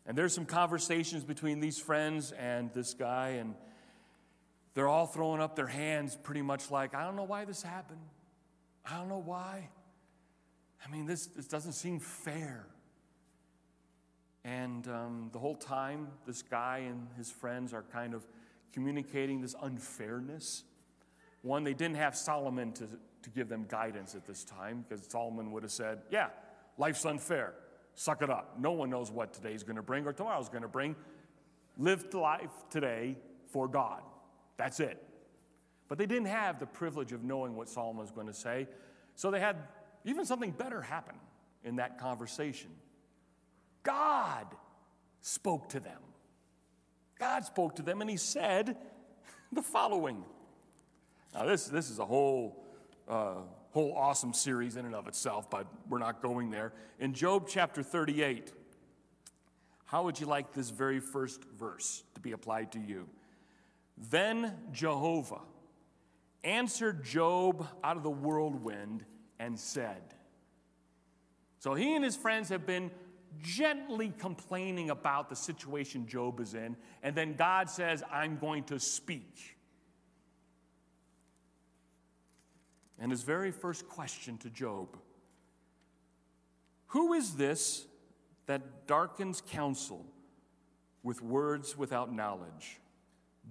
And 0.06 0.18
there's 0.18 0.34
some 0.34 0.46
conversations 0.46 1.26
between 1.26 1.60
these 1.60 1.78
friends 1.78 2.32
and 2.32 2.74
this 2.74 2.94
guy, 2.94 3.32
and 3.32 3.56
they're 4.76 4.88
all 4.88 5.08
throwing 5.08 5.42
up 5.42 5.58
their 5.58 5.68
hands 5.68 6.16
pretty 6.16 6.42
much 6.42 6.72
like, 6.72 6.96
I 6.96 7.04
don't 7.04 7.18
know 7.18 7.26
why 7.26 7.44
this 7.44 7.62
happened. 7.64 8.00
I 8.90 8.98
don't 8.98 9.10
know 9.10 9.22
why. 9.26 9.72
I 10.86 10.90
mean, 10.90 11.06
this, 11.06 11.28
this 11.28 11.48
doesn't 11.48 11.74
seem 11.74 12.00
fair. 12.00 12.66
And 14.46 14.88
um, 14.88 15.30
the 15.34 15.40
whole 15.40 15.56
time, 15.56 16.08
this 16.28 16.44
guy 16.44 16.84
and 16.88 17.08
his 17.18 17.32
friends 17.32 17.74
are 17.74 17.84
kind 17.92 18.14
of 18.14 18.26
communicating 18.72 19.42
this 19.42 19.56
unfairness. 19.60 20.64
One, 21.42 21.64
they 21.64 21.74
didn't 21.74 21.96
have 21.96 22.16
Solomon 22.16 22.72
to, 22.74 22.88
to 23.24 23.30
give 23.32 23.50
them 23.50 23.66
guidance 23.68 24.14
at 24.14 24.28
this 24.28 24.44
time 24.44 24.86
because 24.88 25.04
Solomon 25.08 25.52
would 25.52 25.64
have 25.64 25.72
said, 25.72 26.04
Yeah, 26.12 26.28
life's 26.78 27.04
unfair. 27.06 27.56
Suck 27.96 28.22
it 28.22 28.30
up. 28.30 28.58
No 28.60 28.74
one 28.74 28.92
knows 28.92 29.10
what 29.10 29.34
today's 29.34 29.64
going 29.64 29.78
to 29.78 29.82
bring 29.82 30.06
or 30.06 30.14
tomorrow's 30.14 30.50
going 30.50 30.62
to 30.62 30.68
bring. 30.68 30.96
Live 31.78 32.14
life 32.14 32.52
today 32.70 33.18
for 33.48 33.68
God. 33.68 34.02
That's 34.58 34.80
it. 34.80 35.02
But 35.88 35.98
they 35.98 36.06
didn't 36.06 36.28
have 36.28 36.60
the 36.60 36.66
privilege 36.68 37.14
of 37.14 37.24
knowing 37.24 37.56
what 37.56 37.68
Solomon 37.68 38.02
was 38.02 38.12
going 38.12 38.28
to 38.28 38.34
say. 38.34 38.68
So 39.16 39.32
they 39.32 39.40
had 39.40 39.56
even 40.04 40.26
something 40.26 40.52
better 40.52 40.82
happen 40.82 41.16
in 41.64 41.78
that 41.78 42.00
conversation. 42.00 42.70
God 43.86 44.48
spoke 45.22 45.70
to 45.70 45.80
them. 45.80 46.02
God 47.18 47.46
spoke 47.46 47.78
to 47.78 47.82
them 47.82 48.02
and 48.02 48.10
he 48.10 48.18
said 48.18 48.76
the 49.54 49.62
following. 49.62 50.26
Now, 51.34 51.46
this, 51.46 51.68
this 51.68 51.90
is 51.90 52.00
a 52.00 52.06
whole, 52.06 52.66
uh, 53.08 53.36
whole 53.72 53.94
awesome 53.96 54.34
series 54.34 54.76
in 54.76 54.86
and 54.86 54.96
of 54.96 55.08
itself, 55.08 55.50
but 55.50 55.68
we're 55.88 56.00
not 56.00 56.22
going 56.22 56.50
there. 56.50 56.74
In 57.00 57.14
Job 57.14 57.48
chapter 57.48 57.84
38, 57.84 58.52
how 59.86 60.04
would 60.04 60.20
you 60.20 60.26
like 60.26 60.52
this 60.52 60.72
very 60.72 61.00
first 61.00 61.44
verse 61.44 62.04
to 62.16 62.22
be 62.22 62.32
applied 62.32 62.72
to 62.74 62.80
you? 62.80 63.08
Then 64.10 64.54
Jehovah 64.72 65.42
answered 66.44 67.04
Job 67.04 67.68
out 67.84 67.98
of 67.98 68.04
the 68.04 68.10
whirlwind 68.10 69.06
and 69.40 69.60
said, 69.60 70.02
So 71.60 71.74
he 71.74 71.96
and 71.96 72.04
his 72.04 72.16
friends 72.16 72.50
have 72.50 72.66
been 72.66 72.92
gently 73.42 74.14
complaining 74.18 74.90
about 74.90 75.30
the 75.30 75.36
situation 75.36 76.08
Job 76.08 76.40
is 76.40 76.54
in, 76.54 76.76
and 77.04 77.16
then 77.16 77.36
God 77.36 77.70
says, 77.70 78.04
I'm 78.12 78.38
going 78.38 78.64
to 78.66 78.80
speak. 78.80 79.58
And 83.00 83.12
his 83.12 83.24
very 83.24 83.52
first 83.52 83.88
question 83.88 84.38
to 84.40 84.50
Job 84.50 84.98
Who 86.88 87.14
is 87.14 87.36
this 87.36 87.86
that 88.48 88.88
darkens 88.88 89.42
counsel 89.42 90.06
with 91.04 91.22
words 91.22 91.78
without 91.78 92.14
knowledge? 92.14 92.80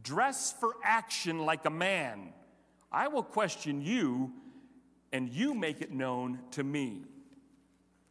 Dress 0.03 0.55
for 0.59 0.75
action 0.83 1.41
like 1.41 1.65
a 1.67 1.71
man. 1.71 2.33
I 2.91 3.09
will 3.09 3.23
question 3.23 3.81
you, 3.83 4.33
and 5.13 5.29
you 5.29 5.55
make 5.55 5.81
it 5.81 5.93
known 5.93 6.41
to 6.53 6.65
me. 6.65 7.03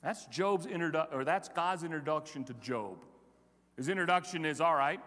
That's 0.04 0.26
Job's 0.26 0.68
introdu- 0.68 1.14
or 1.14 1.24
that's 1.24 1.48
God's 1.50 1.84
introduction 1.84 2.44
to 2.46 2.54
Job. 2.56 2.98
His 3.78 3.90
introduction 3.90 4.46
is 4.46 4.62
all 4.62 4.76
right, 4.76 5.00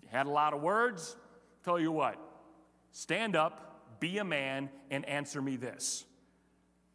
you 0.00 0.08
had 0.10 0.26
a 0.26 0.30
lot 0.30 0.54
of 0.54 0.62
words. 0.62 1.16
Tell 1.64 1.80
you 1.80 1.90
what, 1.90 2.16
stand 2.92 3.34
up, 3.34 3.98
be 3.98 4.18
a 4.18 4.24
man, 4.24 4.70
and 4.90 5.04
answer 5.06 5.42
me 5.42 5.56
this. 5.56 6.04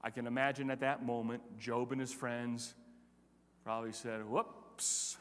I 0.02 0.10
can 0.10 0.26
imagine 0.26 0.71
at 0.71 0.80
that 0.80 1.06
moment, 1.06 1.43
Job 1.60 1.91
and 1.91 2.00
his 2.00 2.13
friends 2.13 2.74
probably 3.63 3.91
said, 3.91 4.28
Whoops, 4.28 5.17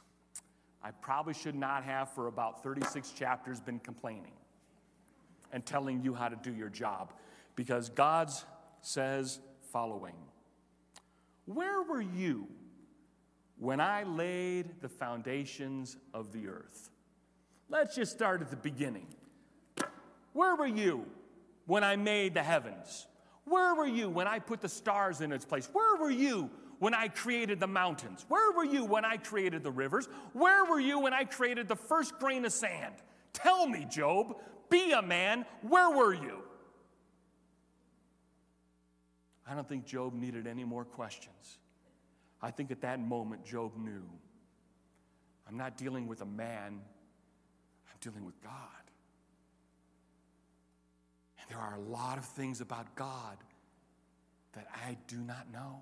I 0.82 0.92
probably 0.92 1.34
should 1.34 1.56
not 1.56 1.84
have, 1.84 2.10
for 2.12 2.28
about 2.28 2.62
36 2.62 3.10
chapters, 3.10 3.60
been 3.60 3.80
complaining 3.80 4.32
and 5.52 5.66
telling 5.66 6.02
you 6.02 6.14
how 6.14 6.28
to 6.28 6.36
do 6.36 6.52
your 6.54 6.68
job. 6.68 7.12
Because 7.56 7.88
God 7.90 8.30
says 8.80 9.40
following 9.72 10.14
Where 11.52 11.82
were 11.82 12.00
you 12.00 12.46
when 13.58 13.80
I 13.80 14.04
laid 14.04 14.80
the 14.80 14.88
foundations 14.88 15.96
of 16.14 16.32
the 16.32 16.46
earth? 16.46 16.90
Let's 17.68 17.96
just 17.96 18.12
start 18.12 18.40
at 18.40 18.50
the 18.50 18.56
beginning. 18.56 19.08
Where 20.32 20.54
were 20.54 20.68
you 20.68 21.04
when 21.66 21.82
I 21.82 21.96
made 21.96 22.34
the 22.34 22.42
heavens? 22.44 23.08
Where 23.46 23.74
were 23.74 23.88
you 23.88 24.08
when 24.08 24.28
I 24.28 24.38
put 24.38 24.60
the 24.60 24.68
stars 24.68 25.22
in 25.22 25.32
its 25.32 25.44
place? 25.44 25.68
Where 25.72 25.96
were 25.96 26.12
you 26.12 26.50
when 26.78 26.94
I 26.94 27.08
created 27.08 27.58
the 27.58 27.66
mountains? 27.66 28.24
Where 28.28 28.52
were 28.52 28.64
you 28.64 28.84
when 28.84 29.04
I 29.04 29.16
created 29.16 29.64
the 29.64 29.72
rivers? 29.72 30.08
Where 30.34 30.64
were 30.66 30.78
you 30.78 31.00
when 31.00 31.12
I 31.12 31.24
created 31.24 31.66
the 31.66 31.74
first 31.74 32.16
grain 32.20 32.44
of 32.44 32.52
sand? 32.52 32.94
Tell 33.32 33.66
me, 33.66 33.88
Job, 33.90 34.36
be 34.68 34.92
a 34.92 35.02
man, 35.02 35.44
where 35.62 35.90
were 35.90 36.14
you? 36.14 36.44
I 39.50 39.54
don't 39.54 39.68
think 39.68 39.84
Job 39.84 40.14
needed 40.14 40.46
any 40.46 40.62
more 40.62 40.84
questions. 40.84 41.58
I 42.40 42.52
think 42.52 42.70
at 42.70 42.82
that 42.82 43.00
moment, 43.00 43.44
Job 43.44 43.76
knew 43.76 44.04
I'm 45.48 45.56
not 45.56 45.76
dealing 45.76 46.06
with 46.06 46.20
a 46.20 46.26
man, 46.26 46.80
I'm 47.90 47.96
dealing 48.00 48.24
with 48.24 48.40
God. 48.42 48.52
And 51.40 51.50
there 51.50 51.58
are 51.58 51.74
a 51.74 51.80
lot 51.80 52.16
of 52.16 52.24
things 52.24 52.60
about 52.60 52.94
God 52.94 53.38
that 54.52 54.68
I 54.86 54.96
do 55.08 55.16
not 55.16 55.52
know. 55.52 55.80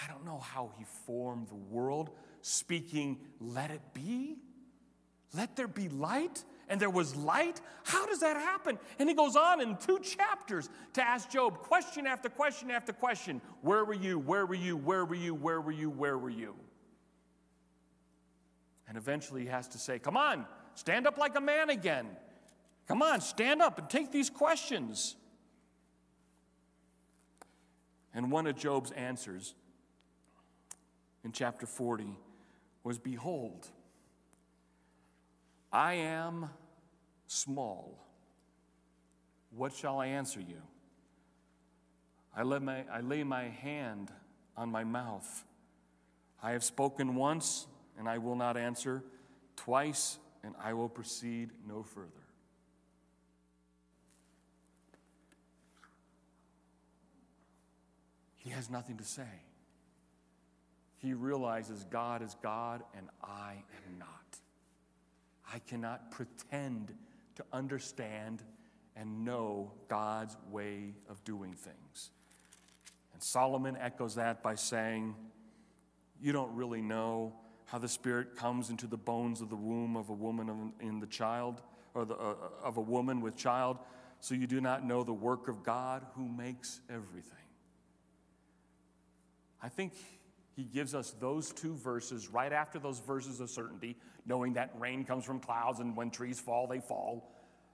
I 0.00 0.08
don't 0.08 0.24
know 0.24 0.38
how 0.38 0.70
he 0.78 0.84
formed 1.04 1.48
the 1.48 1.56
world, 1.56 2.10
speaking, 2.40 3.18
let 3.40 3.72
it 3.72 3.82
be, 3.92 4.36
let 5.34 5.56
there 5.56 5.66
be 5.66 5.88
light, 5.88 6.44
and 6.68 6.80
there 6.80 6.90
was 6.90 7.14
light. 7.16 7.60
How 7.84 8.06
does 8.06 8.20
that 8.20 8.36
happen? 8.36 8.78
And 8.98 9.08
he 9.08 9.14
goes 9.14 9.36
on 9.36 9.60
in 9.60 9.76
two 9.76 9.98
chapters 9.98 10.68
to 10.94 11.02
ask 11.02 11.30
Job 11.30 11.58
question 11.58 12.06
after 12.06 12.28
question 12.28 12.70
after 12.70 12.92
question 12.92 13.40
Where 13.60 13.84
were 13.84 13.94
you? 13.94 14.18
Where 14.18 14.46
were 14.46 14.54
you? 14.54 14.76
Where 14.76 15.04
were 15.04 15.14
you? 15.14 15.34
Where 15.34 15.60
were 15.60 15.72
you? 15.72 15.90
Where 15.90 16.18
were 16.18 16.30
you? 16.30 16.54
And 18.88 18.96
eventually 18.96 19.42
he 19.42 19.48
has 19.48 19.68
to 19.68 19.78
say, 19.78 19.98
Come 19.98 20.16
on, 20.16 20.46
stand 20.74 21.06
up 21.06 21.18
like 21.18 21.36
a 21.36 21.40
man 21.40 21.70
again. 21.70 22.06
Come 22.88 23.02
on, 23.02 23.20
stand 23.20 23.62
up 23.62 23.78
and 23.78 23.88
take 23.88 24.12
these 24.12 24.28
questions. 24.28 25.16
And 28.14 28.30
one 28.30 28.46
of 28.46 28.56
Job's 28.56 28.90
answers 28.90 29.54
in 31.24 31.32
chapter 31.32 31.66
40 31.66 32.18
was 32.84 32.98
Behold, 32.98 33.68
I 35.72 35.94
am 35.94 36.50
small. 37.26 37.98
What 39.50 39.72
shall 39.74 39.98
I 39.98 40.06
answer 40.06 40.40
you? 40.40 40.60
I 42.36 42.42
lay, 42.42 42.58
my, 42.58 42.84
I 42.92 43.00
lay 43.00 43.24
my 43.24 43.44
hand 43.44 44.10
on 44.56 44.70
my 44.70 44.84
mouth. 44.84 45.44
I 46.42 46.52
have 46.52 46.64
spoken 46.64 47.14
once, 47.14 47.66
and 47.98 48.08
I 48.08 48.18
will 48.18 48.36
not 48.36 48.56
answer, 48.56 49.02
twice, 49.56 50.18
and 50.42 50.54
I 50.62 50.72
will 50.72 50.88
proceed 50.88 51.50
no 51.66 51.82
further. 51.82 52.08
He 58.36 58.50
has 58.50 58.68
nothing 58.68 58.96
to 58.96 59.04
say 59.04 59.28
he 61.02 61.14
realizes 61.14 61.84
God 61.90 62.22
is 62.22 62.36
God 62.42 62.82
and 62.96 63.08
I 63.24 63.54
am 63.86 63.98
not. 63.98 64.21
I 65.52 65.58
cannot 65.58 66.10
pretend 66.10 66.94
to 67.36 67.44
understand 67.52 68.42
and 68.96 69.24
know 69.24 69.72
God's 69.88 70.36
way 70.50 70.94
of 71.08 71.22
doing 71.24 71.54
things. 71.54 72.10
And 73.12 73.22
Solomon 73.22 73.76
echoes 73.80 74.14
that 74.16 74.42
by 74.42 74.54
saying, 74.54 75.14
You 76.20 76.32
don't 76.32 76.54
really 76.54 76.80
know 76.80 77.34
how 77.66 77.78
the 77.78 77.88
Spirit 77.88 78.36
comes 78.36 78.70
into 78.70 78.86
the 78.86 78.96
bones 78.96 79.40
of 79.40 79.48
the 79.48 79.56
womb 79.56 79.96
of 79.96 80.10
a 80.10 80.14
woman 80.14 80.72
in 80.80 81.00
the 81.00 81.06
child, 81.06 81.62
or 81.94 82.04
the, 82.04 82.14
uh, 82.14 82.34
of 82.62 82.76
a 82.76 82.82
woman 82.82 83.20
with 83.20 83.36
child, 83.36 83.78
so 84.20 84.34
you 84.34 84.46
do 84.46 84.60
not 84.60 84.84
know 84.84 85.02
the 85.02 85.12
work 85.12 85.48
of 85.48 85.62
God 85.62 86.06
who 86.14 86.28
makes 86.28 86.80
everything. 86.88 87.38
I 89.62 89.68
think 89.68 89.94
he 90.54 90.64
gives 90.64 90.94
us 90.94 91.12
those 91.18 91.50
two 91.52 91.74
verses 91.74 92.28
right 92.28 92.52
after 92.52 92.78
those 92.78 93.00
verses 93.00 93.40
of 93.40 93.50
certainty, 93.50 93.96
knowing 94.26 94.52
that 94.54 94.74
rain 94.78 95.04
comes 95.04 95.24
from 95.24 95.40
clouds 95.40 95.80
and 95.80 95.96
when 95.96 96.10
trees 96.10 96.38
fall, 96.38 96.66
they 96.66 96.80
fall. 96.80 97.32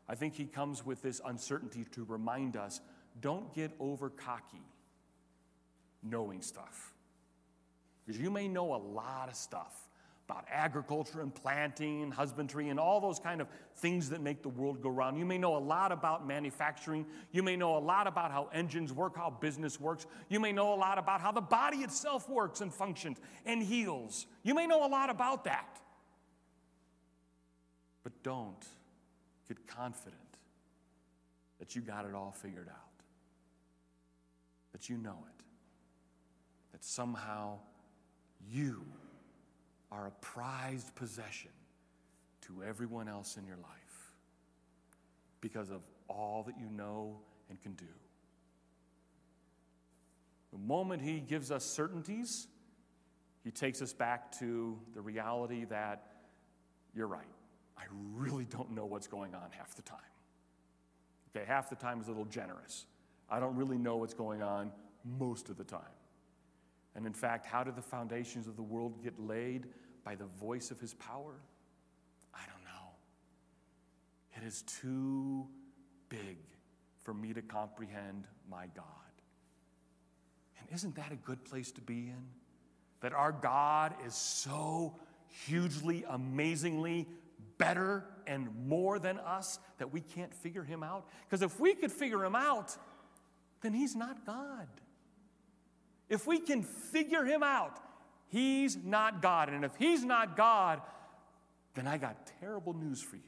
I 0.09 0.15
think 0.15 0.35
he 0.35 0.45
comes 0.45 0.87
with 0.87 1.03
this 1.03 1.21
uncertainty 1.25 1.85
to 1.93 2.05
remind 2.05 2.57
us 2.57 2.81
don't 3.21 3.53
get 3.55 3.73
over 3.81 4.11
cocky 4.11 4.63
knowing 6.03 6.41
stuff. 6.41 6.95
Because 8.07 8.21
you 8.21 8.31
may 8.31 8.49
know 8.49 8.75
a 8.75 8.79
lot 8.79 9.29
of 9.29 9.35
stuff 9.35 9.88
about 10.29 10.45
agriculture 10.53 11.23
and 11.23 11.35
planting, 11.35 12.11
husbandry, 12.11 12.69
and 12.69 12.79
all 12.79 13.01
those 13.01 13.19
kind 13.19 13.41
of 13.41 13.49
things 13.77 14.11
that 14.11 14.21
make 14.21 14.43
the 14.43 14.49
world 14.51 14.83
go 14.83 14.91
round. 14.91 15.19
You 15.19 15.25
may 15.25 15.39
know 15.39 15.57
a 15.57 15.59
lot 15.59 15.91
about 15.91 16.27
manufacturing. 16.27 17.07
You 17.33 17.43
may 17.43 17.57
know 17.57 17.79
a 17.79 17.81
lot 17.81 18.07
about 18.07 18.31
how 18.31 18.51
engines 18.53 18.93
work, 18.93 19.17
how 19.17 19.31
business 19.31 19.81
works. 19.81 20.07
You 20.29 20.39
may 20.39 20.53
know 20.53 20.75
a 20.75 20.77
lot 20.77 20.99
about 20.99 21.23
how 21.23 21.33
the 21.33 21.41
body 21.41 21.79
itself 21.79 22.29
works 22.29 22.61
and 22.61 22.73
functions 22.73 23.17
and 23.47 23.63
heals. 23.63 24.27
You 24.43 24.55
may 24.55 24.67
know 24.67 24.87
a 24.87 24.91
lot 24.91 25.09
about 25.09 25.45
that. 25.45 25.81
But 28.05 28.23
don't 28.23 28.67
get 29.49 29.67
confident 29.67 30.21
that 31.59 31.75
you 31.75 31.81
got 31.81 32.05
it 32.05 32.15
all 32.15 32.33
figured 32.33 32.69
out, 32.69 33.03
that 34.73 34.91
you 34.91 34.99
know 34.99 35.25
it, 35.27 35.45
that 36.73 36.85
somehow 36.85 37.61
you 38.53 38.85
are 39.91 40.07
a 40.07 40.11
prized 40.21 40.95
possession 40.95 41.51
to 42.43 42.63
everyone 42.63 43.09
else 43.09 43.37
in 43.37 43.47
your 43.47 43.57
life 43.57 44.13
because 45.41 45.71
of 45.71 45.83
all 46.09 46.43
that 46.45 46.59
you 46.59 46.69
know 46.71 47.19
and 47.49 47.61
can 47.63 47.73
do. 47.73 47.85
The 50.53 50.59
moment 50.59 51.03
He 51.03 51.21
gives 51.21 51.51
us 51.51 51.65
certainties, 51.65 52.49
He 53.45 53.51
takes 53.51 53.83
us 53.83 53.93
back 53.93 54.33
to 54.39 54.79
the 54.95 55.01
reality 55.01 55.65
that 55.67 56.07
you're 56.95 57.07
right. 57.07 57.23
I 57.77 57.85
really 58.15 58.45
don't 58.45 58.73
know 58.73 58.87
what's 58.87 59.07
going 59.07 59.35
on 59.35 59.51
half 59.53 59.75
the 59.75 59.83
time. 59.83 59.99
Okay, 61.37 61.47
half 61.47 61.71
the 61.71 61.77
time 61.77 62.01
is 62.01 62.07
a 62.07 62.11
little 62.11 62.25
generous. 62.25 62.87
I 63.31 63.41
don't 63.41 63.57
really 63.57 63.79
know 63.79 63.97
what's 63.97 64.15
going 64.15 64.43
on 64.43 64.73
most 65.19 65.51
of 65.51 65.57
the 65.57 65.65
time. 65.65 65.81
And 66.99 67.07
in 67.07 67.13
fact, 67.13 67.47
how 67.47 67.63
did 67.63 67.77
the 67.77 67.83
foundations 67.83 68.49
of 68.49 68.57
the 68.57 68.63
world 68.63 69.05
get 69.05 69.21
laid? 69.21 69.67
By 70.03 70.17
the 70.17 70.27
voice 70.41 70.73
of 70.73 70.81
his 70.81 70.95
power? 70.95 71.35
I 72.35 72.41
don't 72.41 72.65
know. 72.65 72.89
It 74.37 74.45
is 74.45 74.63
too 74.63 75.47
big 76.09 76.39
for 77.05 77.15
me 77.15 77.33
to 77.35 77.41
comprehend 77.41 78.25
my 78.51 78.67
God. 78.75 78.85
And 80.59 80.69
isn't 80.75 80.97
that 80.97 81.13
a 81.13 81.15
good 81.15 81.45
place 81.45 81.71
to 81.71 81.81
be 81.81 82.09
in? 82.09 82.27
That 83.01 83.13
our 83.13 83.31
God 83.31 83.95
is 84.05 84.17
so 84.17 84.97
hugely, 85.47 86.05
amazingly 86.09 87.07
better 87.59 88.07
and 88.27 88.49
more 88.67 88.99
than 88.99 89.19
us 89.21 89.61
that 89.79 89.93
we 89.93 90.01
can't 90.01 90.35
figure 90.35 90.65
him 90.65 90.83
out? 90.83 91.07
Because 91.29 91.43
if 91.43 91.61
we 91.61 91.75
could 91.75 91.93
figure 91.93 92.25
him 92.25 92.35
out, 92.35 92.77
then 93.61 93.73
he's 93.73 93.95
not 93.95 94.27
God. 94.27 94.67
If 96.09 96.27
we 96.27 96.41
can 96.41 96.63
figure 96.63 97.25
him 97.25 97.43
out, 97.43 97.79
he's 98.29 98.77
not 98.77 99.23
God. 99.23 99.51
And 99.51 99.65
if 99.65 99.75
he's 99.77 100.05
not 100.05 100.37
God, 100.37 100.81
then 101.75 101.87
I 101.87 101.99
got 101.99 102.31
terrible 102.41 102.75
news 102.75 103.03
for 103.03 103.17
you. 103.17 103.23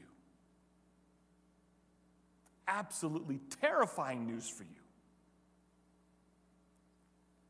Absolutely 2.67 3.39
terrifying 3.61 4.25
news 4.25 4.47
for 4.49 4.63
you. 4.63 4.69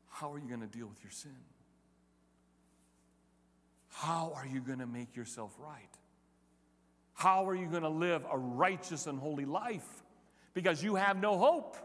How 0.08 0.32
are 0.32 0.38
you 0.38 0.48
going 0.48 0.60
to 0.60 0.66
deal 0.66 0.86
with 0.86 1.02
your 1.02 1.10
sin? 1.10 1.34
How 3.88 4.32
are 4.36 4.46
you 4.46 4.60
going 4.60 4.78
to 4.78 4.86
make 4.86 5.16
yourself 5.16 5.54
right? 5.58 5.88
How 7.14 7.48
are 7.48 7.54
you 7.54 7.66
going 7.66 7.82
to 7.82 7.88
live 7.88 8.24
a 8.30 8.38
righteous 8.38 9.06
and 9.06 9.18
holy 9.18 9.44
life? 9.44 9.86
Because 10.54 10.82
you 10.82 10.96
have 10.96 11.16
no 11.16 11.38
hope. 11.38 11.76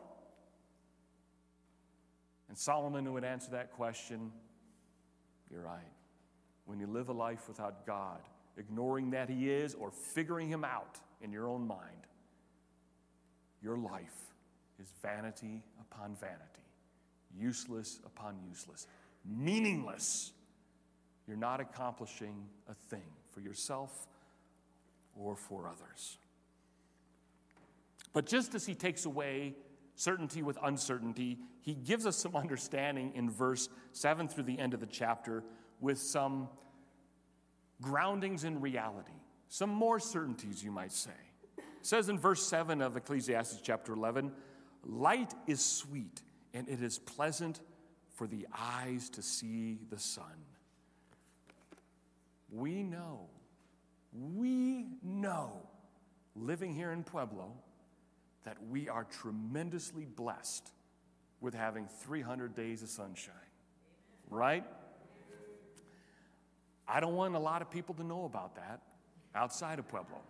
And 2.57 2.61
Solomon 2.63 3.13
would 3.13 3.23
answer 3.23 3.51
that 3.51 3.71
question 3.73 4.31
You're 5.51 5.61
right. 5.61 5.93
When 6.65 6.79
you 6.79 6.87
live 6.87 7.09
a 7.09 7.13
life 7.13 7.47
without 7.47 7.85
God, 7.85 8.19
ignoring 8.57 9.11
that 9.11 9.29
He 9.29 9.47
is 9.47 9.75
or 9.75 9.91
figuring 9.91 10.49
Him 10.49 10.63
out 10.63 10.99
in 11.21 11.31
your 11.31 11.47
own 11.47 11.67
mind, 11.67 12.07
your 13.61 13.77
life 13.77 14.33
is 14.81 14.91
vanity 15.03 15.61
upon 15.79 16.15
vanity, 16.15 16.65
useless 17.31 17.99
upon 18.03 18.39
useless, 18.49 18.87
meaningless. 19.23 20.31
You're 21.27 21.37
not 21.37 21.59
accomplishing 21.59 22.47
a 22.67 22.73
thing 22.73 23.05
for 23.35 23.39
yourself 23.39 24.07
or 25.15 25.35
for 25.35 25.67
others. 25.67 26.17
But 28.13 28.25
just 28.25 28.55
as 28.55 28.65
He 28.65 28.73
takes 28.73 29.05
away 29.05 29.53
certainty 29.97 30.43
with 30.43 30.57
uncertainty, 30.63 31.39
he 31.59 31.73
gives 31.73 32.05
us 32.05 32.15
some 32.15 32.35
understanding 32.35 33.11
in 33.15 33.29
verse 33.29 33.67
7 33.91 34.29
through 34.29 34.43
the 34.43 34.57
end 34.57 34.73
of 34.73 34.79
the 34.79 34.85
chapter 34.85 35.43
with 35.81 35.97
some 35.97 36.47
groundings 37.81 38.43
in 38.43 38.61
reality, 38.61 39.11
some 39.49 39.71
more 39.71 39.99
certainties, 39.99 40.63
you 40.63 40.71
might 40.71 40.91
say. 40.91 41.11
It 41.57 41.63
says 41.81 42.09
in 42.09 42.19
verse 42.19 42.45
7 42.45 42.81
of 42.81 42.95
Ecclesiastes 42.95 43.59
chapter 43.61 43.93
11 43.93 44.31
Light 44.83 45.33
is 45.47 45.65
sweet, 45.65 46.21
and 46.53 46.69
it 46.69 46.81
is 46.81 46.99
pleasant 46.99 47.59
for 48.13 48.27
the 48.27 48.47
eyes 48.57 49.09
to 49.09 49.21
see 49.21 49.79
the 49.89 49.99
sun. 49.99 50.45
We 52.51 52.83
know, 52.83 53.27
we 54.13 54.85
know, 55.03 55.67
living 56.35 56.73
here 56.73 56.91
in 56.91 57.03
Pueblo, 57.03 57.51
that 58.47 58.55
we 58.69 58.87
are 58.87 59.03
tremendously 59.03 60.05
blessed 60.05 60.71
with 61.41 61.53
having 61.53 61.85
300 61.85 62.55
days 62.55 62.81
of 62.81 62.87
sunshine. 62.87 63.35
Right? 64.29 64.63
I 66.87 67.01
don't 67.01 67.15
want 67.15 67.35
a 67.35 67.39
lot 67.39 67.61
of 67.61 67.69
people 67.69 67.93
to 67.95 68.03
know 68.05 68.23
about 68.23 68.55
that 68.55 68.79
outside 69.35 69.79
of 69.79 69.89
Pueblo. 69.89 70.21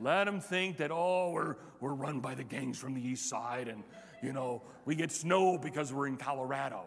Let 0.00 0.24
them 0.24 0.40
think 0.40 0.78
that, 0.78 0.90
oh, 0.90 1.30
we're, 1.30 1.54
we're 1.78 1.94
run 1.94 2.18
by 2.18 2.34
the 2.34 2.42
gangs 2.42 2.78
from 2.78 2.94
the 2.94 3.00
east 3.00 3.28
side 3.28 3.68
and, 3.68 3.84
you 4.24 4.32
know, 4.32 4.62
we 4.84 4.96
get 4.96 5.12
snow 5.12 5.56
because 5.56 5.92
we're 5.92 6.08
in 6.08 6.16
Colorado. 6.16 6.82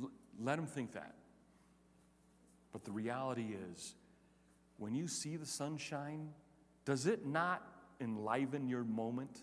L- 0.00 0.12
let 0.40 0.54
them 0.54 0.66
think 0.66 0.92
that. 0.92 1.16
But 2.70 2.84
the 2.84 2.92
reality 2.92 3.56
is, 3.72 3.96
when 4.78 4.94
you 4.94 5.08
see 5.08 5.36
the 5.36 5.46
sunshine, 5.46 6.28
does 6.84 7.06
it 7.06 7.26
not 7.26 7.66
enliven 8.00 8.68
your 8.68 8.84
moment? 8.84 9.42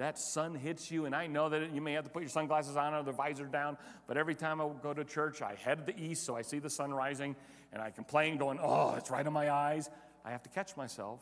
That 0.00 0.18
sun 0.18 0.54
hits 0.54 0.90
you, 0.90 1.04
and 1.04 1.14
I 1.14 1.26
know 1.26 1.50
that 1.50 1.74
you 1.74 1.80
may 1.82 1.92
have 1.92 2.04
to 2.04 2.10
put 2.10 2.22
your 2.22 2.30
sunglasses 2.30 2.74
on 2.74 2.94
or 2.94 3.02
the 3.02 3.12
visor 3.12 3.44
down, 3.44 3.76
but 4.06 4.16
every 4.16 4.34
time 4.34 4.58
I 4.58 4.68
go 4.82 4.94
to 4.94 5.04
church, 5.04 5.42
I 5.42 5.54
head 5.54 5.84
the 5.84 5.98
east 5.98 6.24
so 6.24 6.34
I 6.34 6.42
see 6.42 6.58
the 6.58 6.70
sun 6.70 6.92
rising, 6.92 7.36
and 7.70 7.82
I 7.82 7.90
complain, 7.90 8.38
going, 8.38 8.58
Oh, 8.62 8.94
it's 8.96 9.10
right 9.10 9.26
in 9.26 9.32
my 9.32 9.50
eyes. 9.50 9.90
I 10.24 10.30
have 10.30 10.42
to 10.44 10.48
catch 10.48 10.74
myself. 10.74 11.20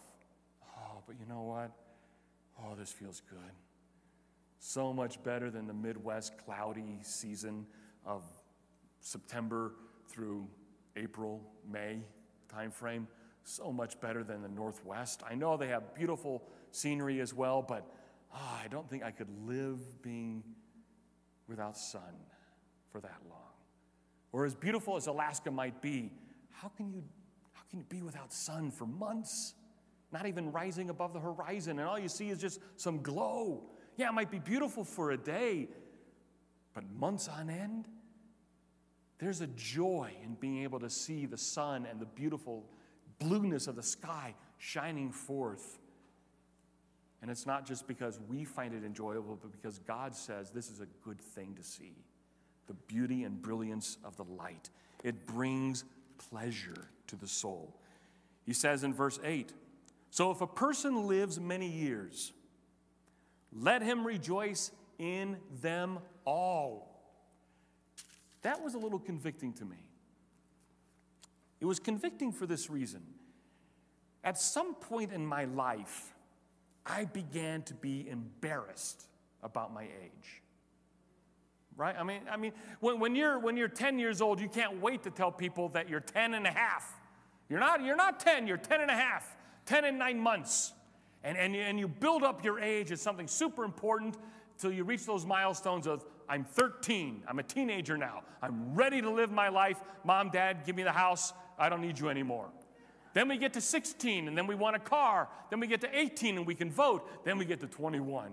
Oh, 0.76 1.02
but 1.06 1.16
you 1.18 1.26
know 1.26 1.42
what? 1.42 1.72
Oh, 2.60 2.76
this 2.76 2.92
feels 2.92 3.20
good. 3.28 3.52
So 4.60 4.92
much 4.92 5.22
better 5.24 5.50
than 5.50 5.66
the 5.66 5.74
Midwest 5.74 6.38
cloudy 6.44 6.98
season 7.02 7.66
of 8.06 8.22
September 9.00 9.72
through 10.08 10.46
April, 10.96 11.42
May 11.68 12.00
timeframe. 12.52 13.06
So 13.44 13.72
much 13.72 14.00
better 14.00 14.22
than 14.22 14.42
the 14.42 14.48
Northwest. 14.48 15.22
I 15.28 15.34
know 15.34 15.56
they 15.56 15.68
have 15.68 15.94
beautiful 15.94 16.42
scenery 16.70 17.20
as 17.20 17.32
well, 17.32 17.62
but 17.62 17.90
oh, 18.34 18.60
I 18.64 18.68
don't 18.68 18.88
think 18.88 19.02
I 19.02 19.10
could 19.10 19.28
live 19.46 20.02
being 20.02 20.42
without 21.48 21.76
sun 21.76 22.14
for 22.90 23.00
that 23.00 23.18
long. 23.28 23.38
Or 24.32 24.44
as 24.44 24.54
beautiful 24.54 24.96
as 24.96 25.06
Alaska 25.06 25.50
might 25.50 25.80
be, 25.80 26.12
how 26.50 26.68
can 26.68 26.90
you, 26.90 27.02
how 27.52 27.62
can 27.70 27.78
you 27.78 27.84
be 27.88 28.02
without 28.02 28.32
sun 28.32 28.70
for 28.70 28.86
months? 28.86 29.54
Not 30.12 30.26
even 30.26 30.52
rising 30.52 30.90
above 30.90 31.12
the 31.12 31.20
horizon, 31.20 31.78
and 31.78 31.88
all 31.88 31.98
you 31.98 32.08
see 32.08 32.30
is 32.30 32.40
just 32.40 32.60
some 32.76 33.02
glow. 33.02 33.64
Yeah, 33.96 34.08
it 34.08 34.12
might 34.12 34.30
be 34.30 34.38
beautiful 34.38 34.84
for 34.84 35.10
a 35.10 35.16
day, 35.16 35.68
but 36.74 36.84
months 36.98 37.28
on 37.28 37.50
end? 37.50 37.88
There's 39.18 39.40
a 39.40 39.48
joy 39.48 40.12
in 40.22 40.34
being 40.34 40.62
able 40.62 40.78
to 40.80 40.88
see 40.88 41.26
the 41.26 41.36
sun 41.36 41.86
and 41.90 42.00
the 42.00 42.06
beautiful 42.06 42.64
blueness 43.18 43.66
of 43.66 43.74
the 43.74 43.82
sky 43.82 44.34
shining 44.58 45.10
forth 45.10 45.78
and 47.20 47.30
it's 47.30 47.46
not 47.46 47.66
just 47.66 47.86
because 47.88 48.20
we 48.28 48.44
find 48.44 48.74
it 48.74 48.84
enjoyable, 48.84 49.38
but 49.40 49.50
because 49.52 49.78
God 49.80 50.14
says 50.14 50.50
this 50.50 50.70
is 50.70 50.80
a 50.80 50.86
good 51.04 51.20
thing 51.20 51.54
to 51.56 51.62
see 51.62 51.96
the 52.66 52.74
beauty 52.86 53.24
and 53.24 53.40
brilliance 53.40 53.96
of 54.04 54.16
the 54.16 54.24
light. 54.24 54.70
It 55.02 55.26
brings 55.26 55.84
pleasure 56.18 56.88
to 57.06 57.16
the 57.16 57.26
soul. 57.26 57.74
He 58.44 58.52
says 58.52 58.84
in 58.84 58.94
verse 58.94 59.18
8 59.24 59.52
So 60.10 60.30
if 60.30 60.40
a 60.40 60.46
person 60.46 61.06
lives 61.06 61.40
many 61.40 61.68
years, 61.68 62.32
let 63.52 63.82
him 63.82 64.06
rejoice 64.06 64.70
in 64.98 65.38
them 65.60 65.98
all. 66.24 66.88
That 68.42 68.62
was 68.62 68.74
a 68.74 68.78
little 68.78 68.98
convicting 68.98 69.52
to 69.54 69.64
me. 69.64 69.76
It 71.60 71.64
was 71.64 71.80
convicting 71.80 72.32
for 72.32 72.46
this 72.46 72.70
reason. 72.70 73.02
At 74.22 74.38
some 74.38 74.74
point 74.74 75.12
in 75.12 75.26
my 75.26 75.44
life, 75.46 76.12
I 76.88 77.04
began 77.04 77.62
to 77.62 77.74
be 77.74 78.08
embarrassed 78.08 79.04
about 79.42 79.72
my 79.72 79.82
age. 79.82 80.42
Right? 81.76 81.94
I 81.96 82.02
mean, 82.02 82.22
I 82.30 82.36
mean 82.36 82.52
when, 82.80 82.98
when, 82.98 83.14
you're, 83.14 83.38
when 83.38 83.56
you're 83.56 83.68
10 83.68 83.98
years 83.98 84.20
old, 84.20 84.40
you 84.40 84.48
can't 84.48 84.80
wait 84.80 85.04
to 85.04 85.10
tell 85.10 85.30
people 85.30 85.68
that 85.70 85.88
you're 85.88 86.00
10 86.00 86.34
and 86.34 86.46
a 86.46 86.50
half. 86.50 86.98
You're 87.48 87.60
not, 87.60 87.84
you're 87.84 87.96
not 87.96 88.18
10, 88.18 88.46
you're 88.46 88.56
10 88.56 88.80
and 88.80 88.90
a 88.90 88.94
half, 88.94 89.36
10 89.66 89.84
and 89.84 89.98
nine 89.98 90.18
months. 90.18 90.72
And, 91.22 91.36
and, 91.36 91.54
and 91.54 91.78
you 91.78 91.88
build 91.88 92.22
up 92.22 92.44
your 92.44 92.58
age 92.58 92.90
as 92.90 93.00
something 93.00 93.26
super 93.26 93.64
important 93.64 94.16
till 94.58 94.72
you 94.72 94.84
reach 94.84 95.06
those 95.06 95.24
milestones 95.24 95.86
of 95.86 96.04
I'm 96.28 96.44
13, 96.44 97.22
I'm 97.26 97.38
a 97.38 97.42
teenager 97.42 97.96
now, 97.96 98.22
I'm 98.42 98.74
ready 98.74 99.00
to 99.00 99.10
live 99.10 99.30
my 99.30 99.48
life. 99.48 99.80
Mom, 100.04 100.30
dad, 100.30 100.64
give 100.66 100.76
me 100.76 100.82
the 100.82 100.92
house, 100.92 101.32
I 101.58 101.68
don't 101.68 101.80
need 101.80 101.98
you 101.98 102.08
anymore. 102.08 102.50
Then 103.14 103.28
we 103.28 103.38
get 103.38 103.54
to 103.54 103.60
16, 103.60 104.28
and 104.28 104.36
then 104.36 104.46
we 104.46 104.54
want 104.54 104.76
a 104.76 104.78
car. 104.78 105.28
Then 105.50 105.60
we 105.60 105.66
get 105.66 105.80
to 105.80 105.98
18, 105.98 106.36
and 106.36 106.46
we 106.46 106.54
can 106.54 106.70
vote. 106.70 107.24
Then 107.24 107.38
we 107.38 107.44
get 107.44 107.60
to 107.60 107.66
21. 107.66 108.32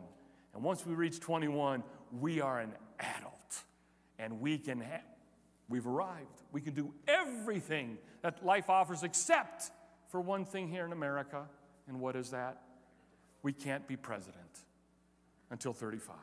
And 0.53 0.63
once 0.63 0.85
we 0.85 0.93
reach 0.93 1.19
21, 1.19 1.83
we 2.19 2.41
are 2.41 2.59
an 2.59 2.73
adult, 2.99 3.63
and 4.19 4.39
we 4.39 4.57
can 4.57 4.79
have, 4.81 5.01
we've 5.69 5.87
arrived. 5.87 6.41
We 6.51 6.61
can 6.61 6.73
do 6.73 6.93
everything 7.07 7.97
that 8.21 8.45
life 8.45 8.69
offers, 8.69 9.03
except 9.03 9.71
for 10.09 10.21
one 10.21 10.45
thing 10.45 10.69
here 10.69 10.85
in 10.85 10.91
America. 10.91 11.45
And 11.87 11.99
what 11.99 12.15
is 12.15 12.31
that? 12.31 12.61
We 13.43 13.53
can't 13.53 13.87
be 13.87 13.95
president 13.95 14.59
until 15.51 15.73
35. 15.73 16.15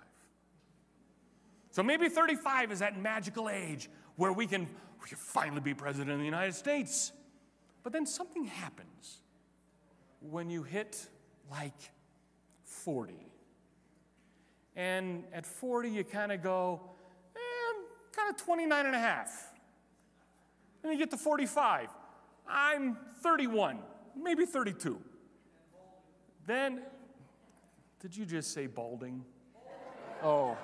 So 1.71 1.83
maybe 1.83 2.09
35 2.09 2.73
is 2.73 2.79
that 2.81 3.01
magical 3.01 3.49
age 3.49 3.89
where 4.17 4.33
we 4.33 4.47
can, 4.47 4.69
we 5.03 5.09
can 5.09 5.17
finally 5.17 5.61
be 5.61 5.75
president 5.75 6.11
of 6.11 6.19
the 6.19 6.25
United 6.25 6.55
States. 6.55 7.13
But 7.83 7.93
then 7.93 8.07
something 8.07 8.45
happens 8.45 9.23
when 10.21 10.51
you 10.51 10.63
hit 10.63 11.09
like 11.51 11.91
40. 12.65 13.15
And 14.77 15.25
at 15.33 15.45
40, 15.45 15.91
you 15.91 16.05
kind 16.05 16.33
of 16.33 16.43
go, 16.43 16.81
eh, 17.37 17.39
kind 18.13 18.31
of 18.31 18.37
29 18.37 18.87
and 18.87 18.95
a 18.95 18.99
half. 18.99 19.53
And 20.83 20.93
you 20.93 20.99
get 20.99 21.11
to 21.11 21.17
45. 21.17 21.89
I'm 22.49 22.97
31, 23.23 23.79
maybe 24.21 24.47
32. 24.47 24.99
Then, 26.47 26.83
did 28.01 28.17
you 28.17 28.27
just 28.27 28.53
say 28.53 28.67
balding? 28.67 29.25
Oh. 30.23 30.57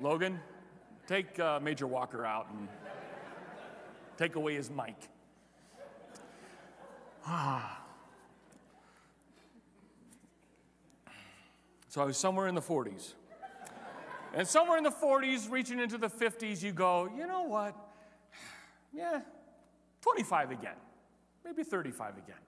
Logan, 0.00 0.40
take 1.08 1.38
uh, 1.40 1.58
Major 1.60 1.88
Walker 1.88 2.24
out 2.24 2.46
and 2.50 2.68
take 4.16 4.36
away 4.36 4.54
his 4.54 4.70
mic. 4.70 4.94
so 11.88 12.00
I 12.00 12.04
was 12.04 12.16
somewhere 12.16 12.46
in 12.46 12.54
the 12.54 12.62
40s. 12.62 13.14
And 14.34 14.46
somewhere 14.46 14.78
in 14.78 14.84
the 14.84 14.90
40s, 14.90 15.50
reaching 15.50 15.80
into 15.80 15.98
the 15.98 16.08
50s, 16.08 16.62
you 16.62 16.70
go, 16.72 17.10
you 17.16 17.26
know 17.26 17.42
what? 17.42 17.74
Yeah, 18.90 19.20
25 20.00 20.50
again, 20.50 20.76
maybe 21.44 21.62
35 21.62 22.16
again. 22.16 22.38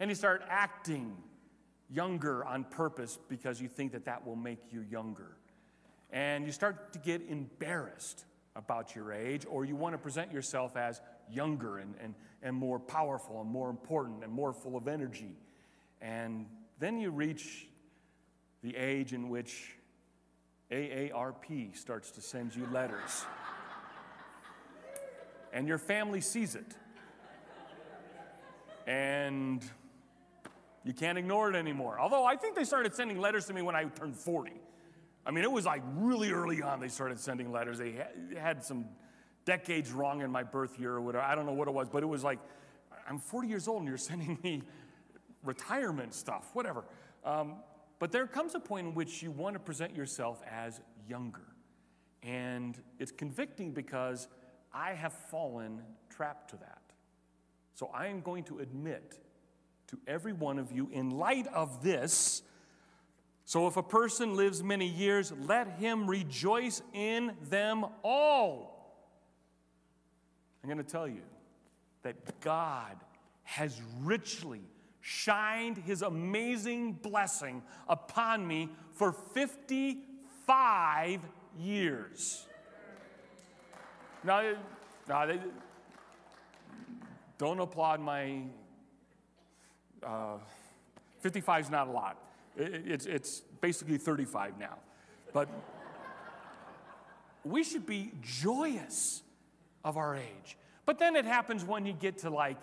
And 0.00 0.08
you 0.08 0.14
start 0.14 0.42
acting 0.48 1.14
younger 1.90 2.42
on 2.46 2.64
purpose 2.64 3.18
because 3.28 3.60
you 3.60 3.68
think 3.68 3.92
that 3.92 4.06
that 4.06 4.26
will 4.26 4.34
make 4.34 4.60
you 4.72 4.80
younger 4.90 5.36
and 6.12 6.44
you 6.44 6.52
start 6.52 6.92
to 6.92 6.98
get 6.98 7.22
embarrassed 7.28 8.24
about 8.56 8.94
your 8.94 9.12
age, 9.12 9.46
or 9.48 9.64
you 9.64 9.76
want 9.76 9.94
to 9.94 9.98
present 9.98 10.32
yourself 10.32 10.76
as 10.76 11.00
younger 11.30 11.78
and, 11.78 11.94
and, 12.02 12.14
and 12.42 12.56
more 12.56 12.78
powerful 12.78 13.40
and 13.40 13.48
more 13.48 13.70
important 13.70 14.24
and 14.24 14.32
more 14.32 14.52
full 14.52 14.76
of 14.76 14.88
energy. 14.88 15.36
And 16.00 16.46
then 16.78 16.98
you 16.98 17.10
reach 17.10 17.68
the 18.62 18.76
age 18.76 19.12
in 19.12 19.28
which 19.28 19.76
AARP 20.70 21.76
starts 21.76 22.10
to 22.12 22.20
send 22.20 22.54
you 22.54 22.66
letters. 22.72 23.24
and 25.52 25.68
your 25.68 25.78
family 25.78 26.20
sees 26.20 26.54
it. 26.54 26.76
And 28.86 29.64
you 30.84 30.92
can't 30.92 31.18
ignore 31.18 31.50
it 31.50 31.56
anymore. 31.56 31.98
Although 32.00 32.24
I 32.24 32.36
think 32.36 32.56
they 32.56 32.64
started 32.64 32.94
sending 32.94 33.20
letters 33.20 33.46
to 33.46 33.52
me 33.52 33.62
when 33.62 33.76
I 33.76 33.84
turned 33.84 34.16
40. 34.16 34.52
I 35.26 35.30
mean, 35.30 35.44
it 35.44 35.52
was 35.52 35.66
like 35.66 35.82
really 35.96 36.32
early 36.32 36.62
on 36.62 36.80
they 36.80 36.88
started 36.88 37.20
sending 37.20 37.52
letters. 37.52 37.78
They 37.78 38.02
had 38.38 38.64
some 38.64 38.86
decades 39.44 39.92
wrong 39.92 40.22
in 40.22 40.30
my 40.30 40.42
birth 40.42 40.78
year 40.78 40.92
or 40.92 41.00
whatever. 41.00 41.24
I 41.24 41.34
don't 41.34 41.46
know 41.46 41.52
what 41.52 41.68
it 41.68 41.74
was, 41.74 41.88
but 41.88 42.02
it 42.02 42.06
was 42.06 42.24
like, 42.24 42.38
I'm 43.08 43.18
40 43.18 43.48
years 43.48 43.68
old 43.68 43.80
and 43.80 43.88
you're 43.88 43.98
sending 43.98 44.38
me 44.42 44.62
retirement 45.44 46.14
stuff, 46.14 46.50
whatever. 46.52 46.84
Um, 47.24 47.56
but 47.98 48.12
there 48.12 48.26
comes 48.26 48.54
a 48.54 48.60
point 48.60 48.86
in 48.88 48.94
which 48.94 49.22
you 49.22 49.30
want 49.30 49.54
to 49.54 49.60
present 49.60 49.94
yourself 49.94 50.40
as 50.50 50.80
younger. 51.08 51.46
And 52.22 52.80
it's 52.98 53.12
convicting 53.12 53.72
because 53.72 54.28
I 54.72 54.92
have 54.92 55.12
fallen 55.12 55.82
trapped 56.08 56.50
to 56.50 56.56
that. 56.56 56.82
So 57.74 57.90
I 57.94 58.06
am 58.06 58.20
going 58.20 58.44
to 58.44 58.58
admit 58.58 59.18
to 59.88 59.98
every 60.06 60.32
one 60.32 60.58
of 60.58 60.70
you, 60.70 60.88
in 60.92 61.10
light 61.10 61.46
of 61.48 61.82
this, 61.82 62.42
so 63.50 63.66
if 63.66 63.76
a 63.76 63.82
person 63.82 64.36
lives 64.36 64.62
many 64.62 64.86
years, 64.86 65.32
let 65.44 65.70
him 65.70 66.06
rejoice 66.06 66.82
in 66.92 67.32
them 67.48 67.84
all. 68.04 68.94
I'm 70.62 70.68
going 70.68 70.78
to 70.78 70.88
tell 70.88 71.08
you 71.08 71.22
that 72.04 72.40
God 72.40 72.96
has 73.42 73.82
richly 74.04 74.60
shined 75.00 75.78
his 75.78 76.02
amazing 76.02 76.92
blessing 76.92 77.64
upon 77.88 78.46
me 78.46 78.68
for 78.92 79.10
55 79.10 81.20
years. 81.58 82.46
Now, 84.22 84.54
now 85.08 85.26
they, 85.26 85.40
don't 87.36 87.58
applaud 87.58 87.98
my. 87.98 88.42
Uh, 90.00 90.36
55 91.18 91.64
is 91.64 91.70
not 91.70 91.88
a 91.88 91.90
lot. 91.90 92.29
It's, 92.56 93.06
it's 93.06 93.40
basically 93.60 93.98
35 93.98 94.58
now. 94.58 94.78
But 95.32 95.48
we 97.44 97.64
should 97.64 97.86
be 97.86 98.12
joyous 98.20 99.22
of 99.84 99.96
our 99.96 100.16
age. 100.16 100.56
But 100.84 100.98
then 100.98 101.16
it 101.16 101.24
happens 101.24 101.64
when 101.64 101.86
you 101.86 101.92
get 101.92 102.18
to 102.18 102.30
like 102.30 102.58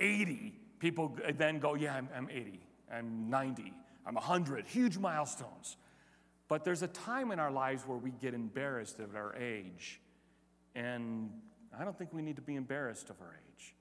80, 0.00 0.54
people 0.78 1.16
then 1.36 1.58
go, 1.58 1.74
Yeah, 1.74 1.94
I'm, 1.94 2.08
I'm 2.14 2.28
80, 2.30 2.60
I'm 2.92 3.30
90, 3.30 3.72
I'm 4.06 4.14
100, 4.14 4.66
huge 4.66 4.98
milestones. 4.98 5.76
But 6.48 6.64
there's 6.64 6.82
a 6.82 6.88
time 6.88 7.32
in 7.32 7.38
our 7.38 7.50
lives 7.50 7.84
where 7.86 7.96
we 7.96 8.10
get 8.10 8.34
embarrassed 8.34 9.00
of 9.00 9.16
our 9.16 9.34
age. 9.36 10.00
And 10.74 11.30
I 11.76 11.84
don't 11.84 11.96
think 11.96 12.12
we 12.12 12.22
need 12.22 12.36
to 12.36 12.42
be 12.42 12.56
embarrassed 12.56 13.08
of 13.08 13.16
our 13.20 13.34
age. 13.34 13.74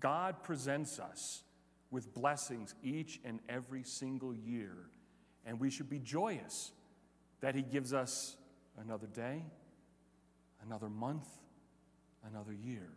God 0.00 0.42
presents 0.42 0.98
us 0.98 1.42
with 1.90 2.12
blessings 2.14 2.74
each 2.82 3.20
and 3.24 3.40
every 3.48 3.82
single 3.82 4.34
year. 4.34 4.90
And 5.44 5.60
we 5.60 5.70
should 5.70 5.88
be 5.88 5.98
joyous 5.98 6.72
that 7.40 7.54
He 7.54 7.62
gives 7.62 7.92
us 7.92 8.36
another 8.80 9.06
day, 9.06 9.44
another 10.64 10.88
month, 10.88 11.28
another 12.28 12.52
year. 12.52 12.88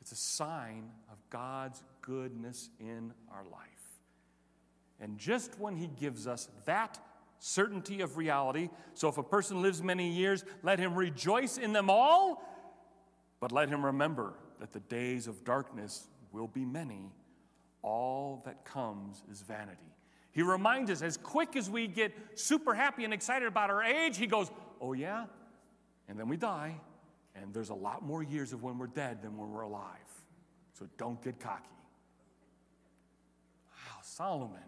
It's 0.00 0.12
a 0.12 0.16
sign 0.16 0.90
of 1.10 1.18
God's 1.30 1.82
goodness 2.00 2.70
in 2.80 3.12
our 3.30 3.44
life. 3.44 4.00
And 5.00 5.18
just 5.18 5.58
when 5.60 5.76
He 5.76 5.86
gives 5.86 6.26
us 6.26 6.48
that 6.64 6.98
certainty 7.38 8.00
of 8.00 8.16
reality, 8.16 8.68
so 8.94 9.08
if 9.08 9.18
a 9.18 9.22
person 9.22 9.62
lives 9.62 9.82
many 9.82 10.08
years, 10.08 10.44
let 10.62 10.78
him 10.78 10.94
rejoice 10.94 11.58
in 11.58 11.72
them 11.72 11.90
all, 11.90 12.40
but 13.40 13.50
let 13.50 13.68
him 13.68 13.84
remember 13.84 14.34
that 14.60 14.72
the 14.72 14.80
days 14.80 15.26
of 15.26 15.42
darkness 15.44 16.06
will 16.30 16.46
be 16.46 16.64
many 16.64 17.10
all 17.82 18.42
that 18.44 18.64
comes 18.64 19.22
is 19.30 19.42
vanity. 19.42 19.78
He 20.32 20.42
reminds 20.42 20.90
us, 20.90 21.02
as 21.02 21.16
quick 21.16 21.56
as 21.56 21.68
we 21.68 21.86
get 21.86 22.14
super 22.34 22.74
happy 22.74 23.04
and 23.04 23.12
excited 23.12 23.46
about 23.46 23.70
our 23.70 23.82
age, 23.82 24.16
he 24.16 24.26
goes, 24.26 24.50
Oh, 24.80 24.94
yeah? 24.94 25.26
And 26.08 26.18
then 26.18 26.28
we 26.28 26.36
die, 26.36 26.80
and 27.36 27.54
there's 27.54 27.70
a 27.70 27.74
lot 27.74 28.02
more 28.02 28.22
years 28.22 28.52
of 28.52 28.62
when 28.62 28.78
we're 28.78 28.88
dead 28.88 29.22
than 29.22 29.36
when 29.36 29.50
we're 29.50 29.62
alive. 29.62 29.86
So 30.78 30.86
don't 30.98 31.22
get 31.22 31.38
cocky. 31.38 31.62
Wow, 33.70 33.98
Solomon, 34.02 34.58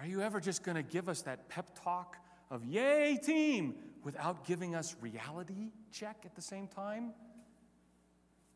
are 0.00 0.06
you 0.06 0.20
ever 0.20 0.40
just 0.40 0.62
going 0.62 0.76
to 0.76 0.82
give 0.82 1.08
us 1.08 1.22
that 1.22 1.48
pep 1.48 1.70
talk 1.82 2.16
of 2.50 2.64
yay, 2.64 3.18
team, 3.22 3.74
without 4.04 4.46
giving 4.46 4.74
us 4.74 4.94
reality 5.00 5.70
check 5.90 6.18
at 6.24 6.34
the 6.34 6.42
same 6.42 6.68
time? 6.68 7.12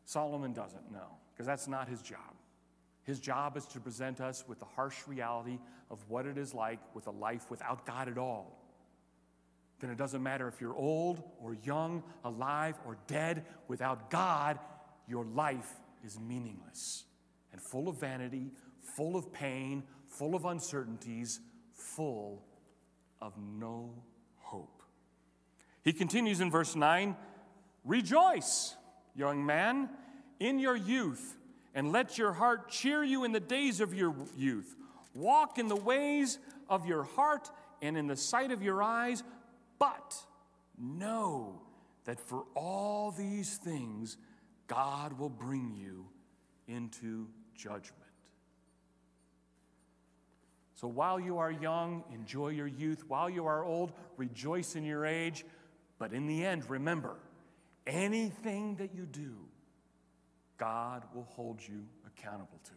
Solomon 0.05 0.53
doesn't 0.53 0.91
know, 0.91 1.17
because 1.33 1.45
that's 1.47 1.67
not 1.67 1.87
his 1.87 2.01
job. 2.01 2.35
His 3.03 3.19
job 3.19 3.57
is 3.57 3.65
to 3.67 3.79
present 3.79 4.21
us 4.21 4.43
with 4.47 4.59
the 4.59 4.65
harsh 4.65 5.07
reality 5.07 5.59
of 5.89 5.99
what 6.07 6.25
it 6.25 6.37
is 6.37 6.53
like 6.53 6.79
with 6.93 7.07
a 7.07 7.11
life 7.11 7.49
without 7.49 7.85
God 7.85 8.07
at 8.07 8.17
all. 8.17 8.57
Then 9.79 9.89
it 9.89 9.97
doesn't 9.97 10.21
matter 10.21 10.47
if 10.47 10.61
you're 10.61 10.75
old 10.75 11.23
or 11.41 11.55
young, 11.63 12.03
alive 12.23 12.75
or 12.85 12.97
dead, 13.07 13.45
without 13.67 14.11
God, 14.11 14.59
your 15.07 15.25
life 15.25 15.73
is 16.05 16.19
meaningless 16.19 17.05
and 17.51 17.61
full 17.61 17.87
of 17.87 17.99
vanity, 17.99 18.51
full 18.95 19.15
of 19.15 19.33
pain, 19.33 19.83
full 20.07 20.35
of 20.35 20.45
uncertainties, 20.45 21.39
full 21.73 22.43
of 23.19 23.33
no 23.37 23.93
hope. 24.37 24.83
He 25.83 25.93
continues 25.93 26.39
in 26.39 26.51
verse 26.51 26.75
9 26.75 27.15
Rejoice, 27.83 28.75
young 29.15 29.43
man, 29.43 29.89
in 30.39 30.59
your 30.59 30.75
youth, 30.75 31.35
and 31.73 31.91
let 31.91 32.17
your 32.17 32.33
heart 32.33 32.69
cheer 32.69 33.03
you 33.03 33.23
in 33.23 33.31
the 33.31 33.39
days 33.39 33.79
of 33.79 33.93
your 33.93 34.15
youth. 34.35 34.75
Walk 35.13 35.57
in 35.57 35.67
the 35.67 35.75
ways 35.75 36.39
of 36.69 36.85
your 36.85 37.03
heart 37.03 37.49
and 37.81 37.97
in 37.97 38.07
the 38.07 38.15
sight 38.15 38.51
of 38.51 38.61
your 38.61 38.81
eyes, 38.81 39.23
but 39.79 40.15
know 40.77 41.61
that 42.05 42.19
for 42.19 42.45
all 42.55 43.11
these 43.11 43.57
things, 43.57 44.17
God 44.67 45.19
will 45.19 45.29
bring 45.29 45.73
you 45.75 46.07
into 46.67 47.27
judgment. 47.55 47.97
So 50.75 50.87
while 50.87 51.19
you 51.19 51.37
are 51.37 51.51
young, 51.51 52.03
enjoy 52.11 52.49
your 52.49 52.67
youth. 52.67 53.03
While 53.07 53.29
you 53.29 53.45
are 53.45 53.63
old, 53.63 53.91
rejoice 54.17 54.75
in 54.75 54.83
your 54.83 55.05
age. 55.05 55.45
But 55.99 56.11
in 56.11 56.25
the 56.25 56.43
end, 56.43 56.67
remember 56.69 57.17
anything 57.85 58.77
that 58.77 58.95
you 58.95 59.05
do, 59.05 59.35
God 60.61 61.05
will 61.15 61.23
hold 61.23 61.59
you 61.59 61.83
accountable 62.05 62.59
to, 62.65 62.71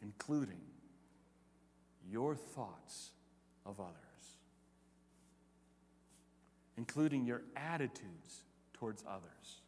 including 0.00 0.62
your 2.10 2.34
thoughts 2.34 3.10
of 3.66 3.78
others, 3.78 3.92
including 6.78 7.26
your 7.26 7.42
attitudes 7.54 8.44
towards 8.72 9.04
others, 9.06 9.60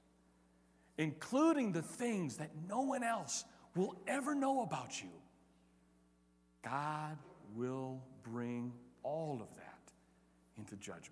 including 0.97 1.73
the 1.73 1.83
things 1.83 2.39
that 2.39 2.49
no 2.67 2.81
one 2.81 3.03
else 3.03 3.45
will 3.77 3.95
ever 4.07 4.35
know 4.35 4.63
about 4.63 5.03
you. 5.03 5.11
God 6.63 7.19
will 7.55 8.01
bring 8.23 8.73
all 9.03 9.39
of 9.43 9.55
that 9.57 9.93
into 10.57 10.77
judgment. 10.77 11.11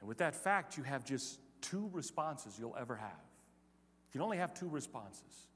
And 0.00 0.08
with 0.08 0.16
that 0.18 0.34
fact, 0.34 0.78
you 0.78 0.84
have 0.84 1.04
just 1.04 1.38
two 1.64 1.90
responses 1.92 2.56
you'll 2.58 2.76
ever 2.78 2.96
have. 2.96 3.10
You 3.10 4.12
can 4.12 4.22
only 4.22 4.38
have 4.38 4.54
two 4.54 4.68
responses. 4.68 5.48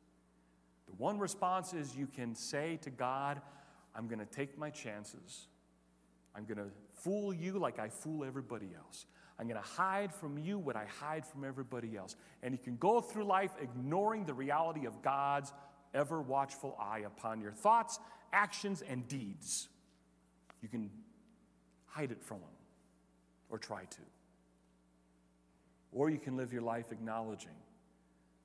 The 0.86 0.94
one 0.96 1.18
response 1.18 1.74
is 1.74 1.96
you 1.96 2.06
can 2.06 2.34
say 2.34 2.78
to 2.82 2.90
God, 2.90 3.40
I'm 3.94 4.09
going 4.09 4.18
to 4.18 4.26
take 4.26 4.59
my 4.59 4.70
chances. 4.70 5.48
I'm 6.34 6.44
going 6.44 6.59
to 6.59 6.70
fool 7.02 7.32
you 7.32 7.59
like 7.59 7.78
I 7.78 7.88
fool 7.88 8.24
everybody 8.24 8.70
else. 8.76 9.06
I'm 9.38 9.46
going 9.46 9.61
to 9.61 9.68
hide 9.68 10.12
from 10.12 10.38
you 10.38 10.59
what 10.59 10.76
I 10.76 10.86
hide 11.00 11.24
from 11.24 11.44
everybody 11.44 11.96
else. 11.96 12.16
And 12.42 12.52
you 12.52 12.59
can 12.59 12.76
go 12.76 13.00
through 13.00 13.24
life 13.24 13.52
ignoring 13.61 14.24
the 14.24 14.34
reality 14.34 14.86
of 14.86 15.00
God's 15.02 15.52
ever 15.94 16.20
watchful 16.20 16.76
eye 16.80 17.02
upon 17.06 17.40
your 17.40 17.52
thoughts 17.52 18.00
actions, 18.32 18.82
and 18.82 19.06
deeds. 19.09 19.68
You 20.62 20.68
can 20.68 20.90
hide 21.86 22.11
it 22.11 22.22
from 22.22 22.40
them 22.40 22.48
or 23.50 23.59
try 23.59 23.84
to. 23.84 24.00
Or 25.93 26.11
you 26.11 26.18
can 26.18 26.36
live 26.36 26.53
your 26.53 26.62
life 26.62 26.93
acknowledging 26.93 27.57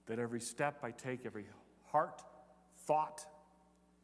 that 0.05 0.19
every 0.19 0.39
step 0.39 0.79
I 0.83 0.91
take, 0.91 1.25
every 1.25 1.45
heart, 1.85 2.21
thought, 2.85 3.25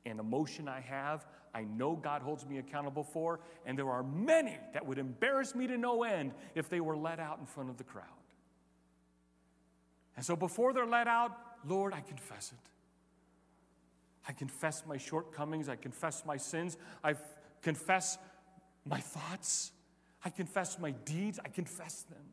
and 0.06 0.20
emotion 0.20 0.68
I 0.68 0.82
have, 0.82 1.26
I 1.54 1.64
know 1.64 1.96
God 1.96 2.22
holds 2.22 2.46
me 2.46 2.58
accountable 2.60 3.04
for, 3.04 3.40
and 3.66 3.78
there 3.78 3.90
are 3.90 4.04
many 4.04 4.58
that 4.74 4.86
would 4.86 4.98
embarrass 4.98 5.56
me 5.56 5.68
to 5.68 5.78
no 5.78 6.04
end 6.04 6.34
if 6.56 6.70
they 6.70 6.80
were 6.80 6.96
let 6.96 7.20
out 7.20 7.40
in 7.40 7.46
front 7.46 7.70
of 7.70 7.78
the 7.78 7.84
crowd. 7.84 8.06
And 10.16 10.26
so 10.26 10.36
before 10.36 10.74
they're 10.74 10.86
let 10.86 11.08
out, 11.08 11.38
Lord, 11.66 11.94
I 11.94 12.02
confess 12.02 12.52
it. 12.52 12.70
I 14.28 14.34
confess 14.34 14.84
my 14.86 14.98
shortcomings. 14.98 15.70
I 15.70 15.76
confess 15.76 16.24
my 16.26 16.38
sins. 16.38 16.78
I 17.04 17.16
confess 17.62 18.18
my 18.86 19.00
thoughts. 19.00 19.72
I 20.24 20.30
confess 20.30 20.78
my 20.78 20.92
deeds. 20.92 21.40
I 21.44 21.50
confess 21.50 22.04
them. 22.04 22.26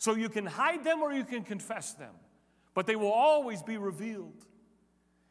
So 0.00 0.14
you 0.14 0.30
can 0.30 0.46
hide 0.46 0.82
them 0.82 1.02
or 1.02 1.12
you 1.12 1.24
can 1.24 1.44
confess 1.44 1.92
them, 1.92 2.14
but 2.72 2.86
they 2.86 2.96
will 2.96 3.12
always 3.12 3.62
be 3.62 3.76
revealed. 3.76 4.46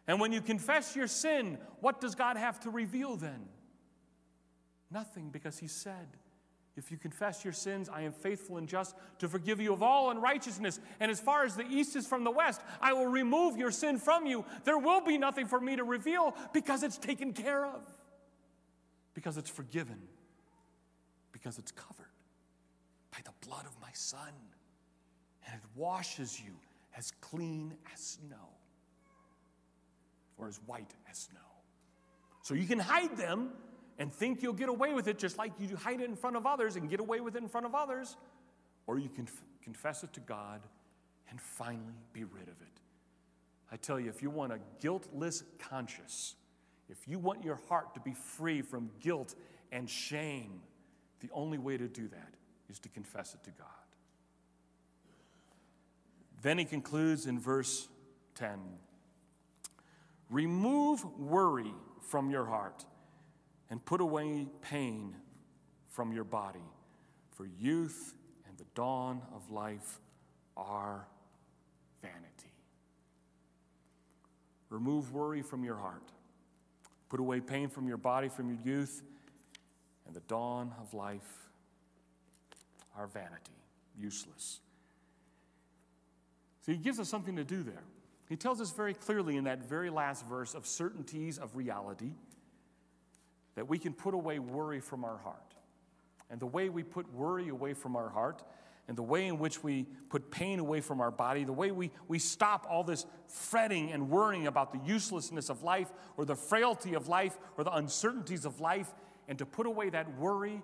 And 0.08 0.20
when 0.20 0.32
you 0.32 0.42
confess 0.42 0.96
your 0.96 1.08
sin, 1.08 1.58
what 1.82 2.00
does 2.00 2.14
God 2.14 2.38
have 2.38 2.60
to 2.62 2.70
reveal 2.70 3.16
then? 3.16 3.48
Nothing, 4.92 5.32
because 5.32 5.58
He 5.58 5.68
said, 5.68 6.08
if 6.78 6.92
you 6.92 6.98
confess 6.98 7.44
your 7.44 7.52
sins, 7.52 7.90
I 7.90 8.04
am 8.04 8.12
faithful 8.12 8.58
and 8.58 8.68
just 8.68 8.96
to 9.18 9.28
forgive 9.28 9.60
you 9.60 9.74
of 9.74 9.82
all 9.82 10.12
unrighteousness. 10.12 10.80
And 11.00 11.10
as 11.10 11.20
far 11.20 11.46
as 11.46 11.56
the 11.56 11.66
east 11.68 11.96
is 11.96 12.06
from 12.06 12.24
the 12.24 12.32
west, 12.32 12.62
I 12.80 12.94
will 12.94 13.08
remove 13.08 13.58
your 13.58 13.72
sin 13.72 13.98
from 13.98 14.28
you. 14.28 14.46
There 14.66 14.78
will 14.78 15.02
be 15.02 15.18
nothing 15.18 15.48
for 15.48 15.60
me 15.60 15.78
to 15.78 15.84
reveal 15.84 16.36
because 16.54 16.84
it's 16.84 17.00
taken 17.00 17.34
care 17.34 17.66
of, 17.66 17.82
because 19.16 19.36
it's 19.36 19.50
forgiven, 19.50 20.00
because 21.32 21.58
it's 21.58 21.72
covered 21.72 22.06
by 23.12 23.18
the 23.26 23.48
blood 23.48 23.66
of 23.66 23.76
my 23.82 23.92
Son. 23.94 24.32
And 25.50 25.60
it 25.60 25.68
washes 25.76 26.40
you 26.40 26.52
as 26.96 27.12
clean 27.22 27.74
as 27.92 28.00
snow 28.00 28.36
or 30.38 30.48
as 30.48 30.60
white 30.68 30.94
as 31.10 31.18
snow. 31.18 31.40
So 32.44 32.54
you 32.54 32.68
can 32.68 32.80
hide 32.80 33.18
them 33.18 33.50
and 33.98 34.14
think 34.14 34.44
you'll 34.44 34.54
get 34.54 34.70
away 34.70 34.94
with 34.94 35.08
it 35.08 35.18
just 35.18 35.38
like 35.38 35.54
you 35.60 35.76
hide 35.76 36.02
it 36.02 36.10
in 36.10 36.16
front 36.16 36.36
of 36.36 36.46
others 36.46 36.76
and 36.76 36.90
get 36.90 37.00
away 37.00 37.20
with 37.20 37.36
it 37.36 37.42
in 37.42 37.50
front 37.50 37.66
of 37.66 37.74
others, 37.74 38.16
or 38.88 39.00
you 39.00 39.10
can 39.10 39.28
confess 39.64 40.04
it 40.04 40.14
to 40.14 40.20
God 40.20 40.62
and 41.30 41.42
finally 41.42 41.96
be 42.14 42.24
rid 42.24 42.44
of 42.44 42.62
it. 42.62 42.82
I 43.72 43.76
tell 43.76 44.00
you, 44.00 44.10
if 44.10 44.22
you 44.22 44.30
want 44.30 44.54
a 44.54 44.60
guiltless 44.80 45.44
conscience, 45.58 46.36
if 46.90 47.08
you 47.08 47.20
want 47.20 47.44
your 47.44 47.60
heart 47.68 47.94
to 47.96 48.00
be 48.00 48.14
free 48.14 48.62
from 48.62 48.90
guilt 49.00 49.36
and 49.72 49.90
shame, 49.90 50.62
the 51.22 51.30
only 51.34 51.58
way 51.58 51.78
to 51.78 51.88
do 51.88 52.08
that 52.08 52.34
is 52.70 52.80
to 52.80 52.90
confess 52.90 53.34
it 53.34 53.44
to 53.44 53.52
God. 53.52 53.68
Then 56.42 56.58
he 56.58 56.66
concludes 56.66 57.26
in 57.26 57.40
verse 57.40 57.88
10 58.36 58.60
Remove 60.30 61.04
worry 61.18 61.74
from 62.02 62.30
your 62.30 62.46
heart 62.46 62.86
and 63.70 63.84
put 63.84 64.02
away 64.02 64.48
pain 64.62 65.16
from 65.88 66.14
your 66.14 66.24
body, 66.24 66.64
for 67.32 67.46
youth 67.46 68.14
and 68.48 68.58
the 68.58 68.66
dawn 68.76 69.22
of 69.34 69.50
life 69.52 70.00
are 70.56 71.08
vanity. 72.02 72.54
Remove 74.70 75.12
worry 75.12 75.42
from 75.42 75.64
your 75.64 75.76
heart. 75.76 76.04
Put 77.10 77.20
away 77.20 77.40
pain 77.40 77.70
from 77.70 77.88
your 77.88 77.98
body, 77.98 78.30
from 78.30 78.50
your 78.50 78.60
youth, 78.64 79.02
and 80.06 80.16
the 80.16 80.22
dawn 80.22 80.74
of 80.80 80.94
life 80.94 81.48
are 82.96 83.08
vanity, 83.08 83.58
useless. 83.98 84.60
So 86.62 86.72
he 86.72 86.78
gives 86.78 87.00
us 87.00 87.10
something 87.10 87.36
to 87.36 87.44
do 87.44 87.64
there. 87.64 87.84
He 88.28 88.36
tells 88.36 88.62
us 88.62 88.72
very 88.72 88.94
clearly 88.94 89.38
in 89.38 89.46
that 89.46 89.64
very 89.68 89.90
last 89.90 90.26
verse 90.26 90.54
of 90.54 90.68
certainties 90.68 91.38
of 91.38 91.56
reality 91.56 92.12
that 93.56 93.68
we 93.68 93.80
can 93.80 93.94
put 93.94 94.14
away 94.14 94.40
worry 94.40 94.80
from 94.80 95.04
our 95.04 95.18
heart. 95.18 95.56
And 96.30 96.40
the 96.40 96.46
way 96.46 96.70
we 96.70 96.84
put 96.84 97.12
worry 97.14 97.50
away 97.50 97.74
from 97.74 97.96
our 97.96 98.10
heart, 98.10 98.44
and 98.88 98.98
the 98.98 99.04
way 99.04 99.28
in 99.28 99.38
which 99.38 99.64
we 99.64 99.86
put 100.10 100.32
pain 100.32 100.60
away 100.60 100.82
from 100.82 101.02
our 101.02 101.12
body, 101.12 101.44
the 101.44 101.54
way 101.54 101.72
we, 101.72 101.92
we 102.08 102.20
stop 102.20 102.66
all 102.70 102.84
this 102.84 103.06
fretting 103.28 103.92
and 103.92 104.10
worrying 104.10 104.48
about 104.48 104.72
the 104.72 104.80
uselessness 104.80 105.50
of 105.50 105.64
life 105.64 105.92
or 106.18 106.26
the 106.26 106.36
frailty 106.36 106.94
of 106.94 107.08
life 107.08 107.38
or 107.58 107.64
the 107.64 107.76
uncertainties 107.76 108.46
of 108.46 108.60
life, 108.60 108.94
and 109.28 109.38
to 109.38 109.46
put 109.46 109.68
away 109.68 109.90
that 109.90 110.18
worry 110.18 110.62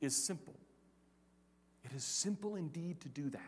is 0.00 0.16
simple. 0.16 0.54
It 1.84 1.92
is 1.92 2.04
simple 2.04 2.56
indeed 2.56 3.00
to 3.02 3.08
do 3.08 3.30
that. 3.30 3.40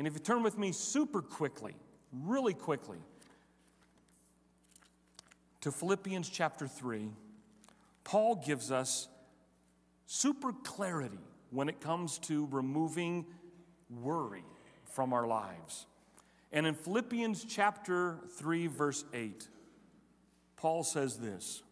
And 0.00 0.06
if 0.06 0.14
you 0.14 0.20
turn 0.20 0.42
with 0.42 0.56
me 0.56 0.72
super 0.72 1.20
quickly, 1.20 1.74
really 2.10 2.54
quickly, 2.54 2.96
to 5.60 5.70
Philippians 5.70 6.30
chapter 6.30 6.66
3, 6.66 7.10
Paul 8.02 8.36
gives 8.36 8.70
us 8.70 9.08
super 10.06 10.54
clarity 10.54 11.20
when 11.50 11.68
it 11.68 11.82
comes 11.82 12.18
to 12.20 12.48
removing 12.50 13.26
worry 13.90 14.42
from 14.86 15.12
our 15.12 15.26
lives. 15.26 15.84
And 16.50 16.66
in 16.66 16.72
Philippians 16.72 17.44
chapter 17.44 18.20
3, 18.38 18.68
verse 18.68 19.04
8, 19.12 19.48
Paul 20.56 20.82
says 20.82 21.18
this, 21.18 21.62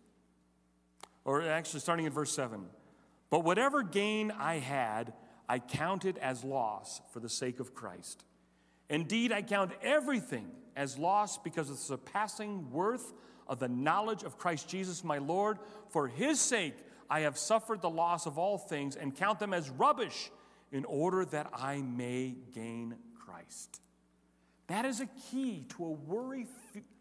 or 1.25 1.41
actually 1.41 1.81
starting 1.81 2.05
at 2.05 2.13
verse 2.13 2.33
7 2.33 2.67
But 3.31 3.43
whatever 3.43 3.83
gain 3.83 4.31
I 4.33 4.57
had, 4.57 5.15
I 5.49 5.59
count 5.59 6.05
it 6.05 6.19
as 6.19 6.45
loss 6.45 7.01
for 7.13 7.21
the 7.21 7.29
sake 7.29 7.61
of 7.61 7.75
Christ. 7.75 8.25
Indeed, 8.91 9.33
I 9.33 9.43
count 9.43 9.73
everything 9.83 10.51
as 10.77 10.99
loss 10.99 11.39
because 11.39 11.71
of 11.71 11.77
the 11.77 11.83
surpassing 11.83 12.71
worth 12.71 13.13
of 13.47 13.59
the 13.59 13.69
knowledge 13.69 14.23
of 14.23 14.39
Christ 14.39 14.69
Jesus 14.69 15.03
my 15.03 15.19
Lord. 15.19 15.59
For 15.89 16.07
his 16.07 16.41
sake, 16.41 16.75
I 17.11 17.21
have 17.21 17.39
suffered 17.39 17.81
the 17.81 17.91
loss 17.91 18.27
of 18.27 18.39
all 18.39 18.59
things 18.59 18.97
and 18.97 19.15
count 19.15 19.39
them 19.39 19.55
as 19.55 19.71
rubbish 19.71 20.31
in 20.71 20.85
order 20.85 21.25
that 21.27 21.51
I 21.55 21.81
may 21.81 22.37
gain 22.53 22.97
Christ. 23.15 23.81
That 24.67 24.85
is 24.85 25.01
a 25.01 25.09
key 25.31 25.65
to 25.77 25.85
a 25.85 25.91
worry 25.91 26.47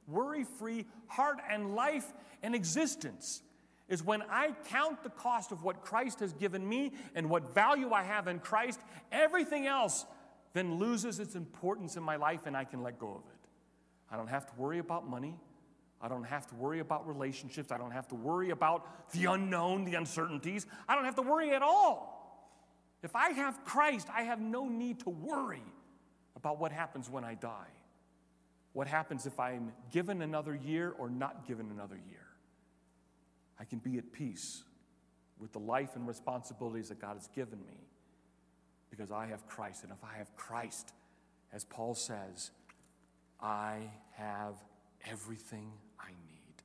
worry 0.08 0.46
free 0.58 0.86
heart 1.08 1.40
and 1.50 1.76
life 1.76 2.14
and 2.42 2.56
existence. 2.56 3.42
Is 3.90 4.04
when 4.04 4.22
I 4.30 4.54
count 4.68 5.04
the 5.04 5.10
cost 5.10 5.52
of 5.52 5.64
what 5.64 5.82
Christ 5.82 6.20
has 6.20 6.34
given 6.34 6.68
me 6.68 6.92
and 7.16 7.30
what 7.30 7.54
value 7.54 7.92
I 7.92 8.04
have 8.04 8.28
in 8.28 8.40
Christ, 8.40 8.80
everything 9.12 9.66
else 9.66 10.06
then 10.54 10.76
loses 10.76 11.20
its 11.20 11.36
importance 11.36 11.96
in 11.96 12.04
my 12.04 12.16
life 12.16 12.46
and 12.46 12.58
I 12.58 12.66
can 12.66 12.84
let 12.84 13.00
go 13.00 13.10
of 13.10 13.22
it. 13.32 13.50
I 14.12 14.18
don't 14.18 14.28
have 14.28 14.46
to 14.48 14.54
worry 14.58 14.80
about 14.80 15.08
money. 15.08 15.38
I 16.02 16.08
don't 16.08 16.24
have 16.24 16.48
to 16.48 16.56
worry 16.56 16.80
about 16.80 17.08
relationships. 17.08 17.72
I 17.72 17.78
don't 17.78 17.92
have 17.92 18.08
to 18.10 18.16
worry 18.16 18.52
about 18.52 19.12
the 19.12 19.26
unknown, 19.26 19.84
the 19.84 19.96
uncertainties. 19.96 20.66
I 20.88 20.96
don't 20.96 21.06
have 21.06 21.16
to 21.16 21.22
worry 21.22 21.52
at 21.52 21.62
all. 21.62 22.18
If 23.04 23.16
I 23.16 23.30
have 23.30 23.64
Christ, 23.64 24.08
I 24.14 24.24
have 24.24 24.40
no 24.40 24.68
need 24.68 25.00
to 25.02 25.10
worry 25.10 25.64
about 26.36 26.60
what 26.60 26.72
happens 26.72 27.10
when 27.10 27.24
I 27.24 27.36
die. 27.36 27.72
What 28.74 28.88
happens 28.88 29.26
if 29.26 29.40
I'm 29.40 29.72
given 29.92 30.22
another 30.22 30.56
year 30.56 30.94
or 31.00 31.10
not 31.10 31.48
given 31.48 31.72
another 31.72 31.96
year? 31.96 32.27
I 33.60 33.66
can 33.66 33.80
be 33.80 33.98
at 33.98 34.12
peace 34.12 34.64
with 35.40 35.52
the 35.52 35.60
life 35.60 35.96
and 35.96 36.08
responsibilities 36.08 36.90
that 36.90 37.00
God 37.00 37.16
has 37.16 37.28
given 37.28 37.60
me 37.66 37.88
because 38.90 39.12
I 39.12 39.28
have 39.28 39.48
Christ. 39.48 39.84
And 39.84 39.92
if 39.92 40.04
I 40.04 40.18
have 40.18 40.36
Christ, 40.36 40.94
as 41.54 41.64
Paul 41.64 41.96
says, 41.96 42.52
I 43.40 43.92
have 44.16 44.56
everything 45.10 45.72
I 46.00 46.10
need. 46.10 46.64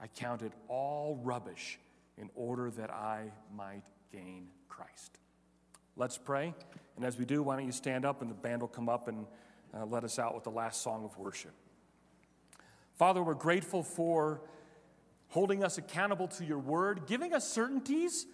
I 0.00 0.06
count 0.06 0.42
it 0.42 0.52
all 0.68 1.20
rubbish 1.22 1.78
in 2.16 2.30
order 2.34 2.70
that 2.72 2.90
I 2.90 3.32
might 3.56 3.84
gain 4.12 4.48
Christ. 4.68 5.18
Let's 5.96 6.18
pray. 6.18 6.54
And 6.96 7.04
as 7.04 7.18
we 7.18 7.24
do, 7.24 7.42
why 7.42 7.56
don't 7.56 7.66
you 7.66 7.72
stand 7.72 8.04
up 8.04 8.22
and 8.22 8.30
the 8.30 8.34
band 8.34 8.60
will 8.60 8.68
come 8.68 8.88
up 8.88 9.08
and 9.08 9.26
uh, 9.72 9.84
let 9.86 10.04
us 10.04 10.18
out 10.18 10.34
with 10.34 10.44
the 10.44 10.50
last 10.50 10.82
song 10.82 11.04
of 11.04 11.16
worship. 11.18 11.52
Father, 12.94 13.22
we're 13.22 13.34
grateful 13.34 13.82
for 13.82 14.40
holding 15.28 15.64
us 15.64 15.78
accountable 15.78 16.28
to 16.28 16.44
your 16.44 16.58
word, 16.58 17.02
giving 17.06 17.32
us 17.32 17.48
certainties, 17.48 18.26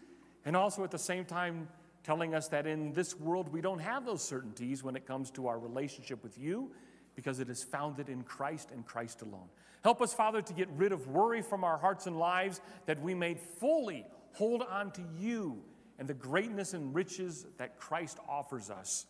and 0.44 0.56
also 0.56 0.84
at 0.84 0.90
the 0.90 0.98
same 0.98 1.24
time 1.24 1.68
telling 2.02 2.34
us 2.34 2.48
that 2.48 2.66
in 2.66 2.92
this 2.92 3.18
world 3.18 3.52
we 3.52 3.60
don't 3.60 3.80
have 3.80 4.06
those 4.06 4.22
certainties 4.22 4.82
when 4.82 4.96
it 4.96 5.06
comes 5.06 5.30
to 5.30 5.46
our 5.46 5.58
relationship 5.58 6.22
with 6.22 6.38
you 6.38 6.70
because 7.14 7.40
it 7.40 7.50
is 7.50 7.62
founded 7.62 8.08
in 8.08 8.22
Christ 8.22 8.70
and 8.70 8.86
Christ 8.86 9.22
alone. 9.22 9.48
Help 9.82 10.00
us, 10.00 10.14
Father, 10.14 10.42
to 10.42 10.52
get 10.52 10.68
rid 10.76 10.92
of 10.92 11.08
worry 11.08 11.42
from 11.42 11.64
our 11.64 11.78
hearts 11.78 12.06
and 12.06 12.18
lives 12.18 12.60
that 12.86 13.00
we 13.02 13.14
may 13.14 13.34
fully 13.34 14.06
hold 14.32 14.62
on 14.62 14.90
to 14.92 15.02
you 15.18 15.62
and 15.98 16.08
the 16.08 16.14
greatness 16.14 16.72
and 16.72 16.94
riches 16.94 17.46
that 17.58 17.78
Christ 17.78 18.18
offers 18.28 18.70
us 18.70 19.06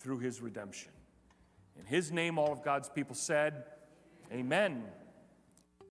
through 0.00 0.18
his 0.18 0.40
redemption. 0.40 0.90
In 1.78 1.86
his 1.86 2.10
name, 2.10 2.38
all 2.38 2.52
of 2.52 2.62
God's 2.62 2.88
people 2.88 3.14
said, 3.14 3.64
Amen. 4.32 4.82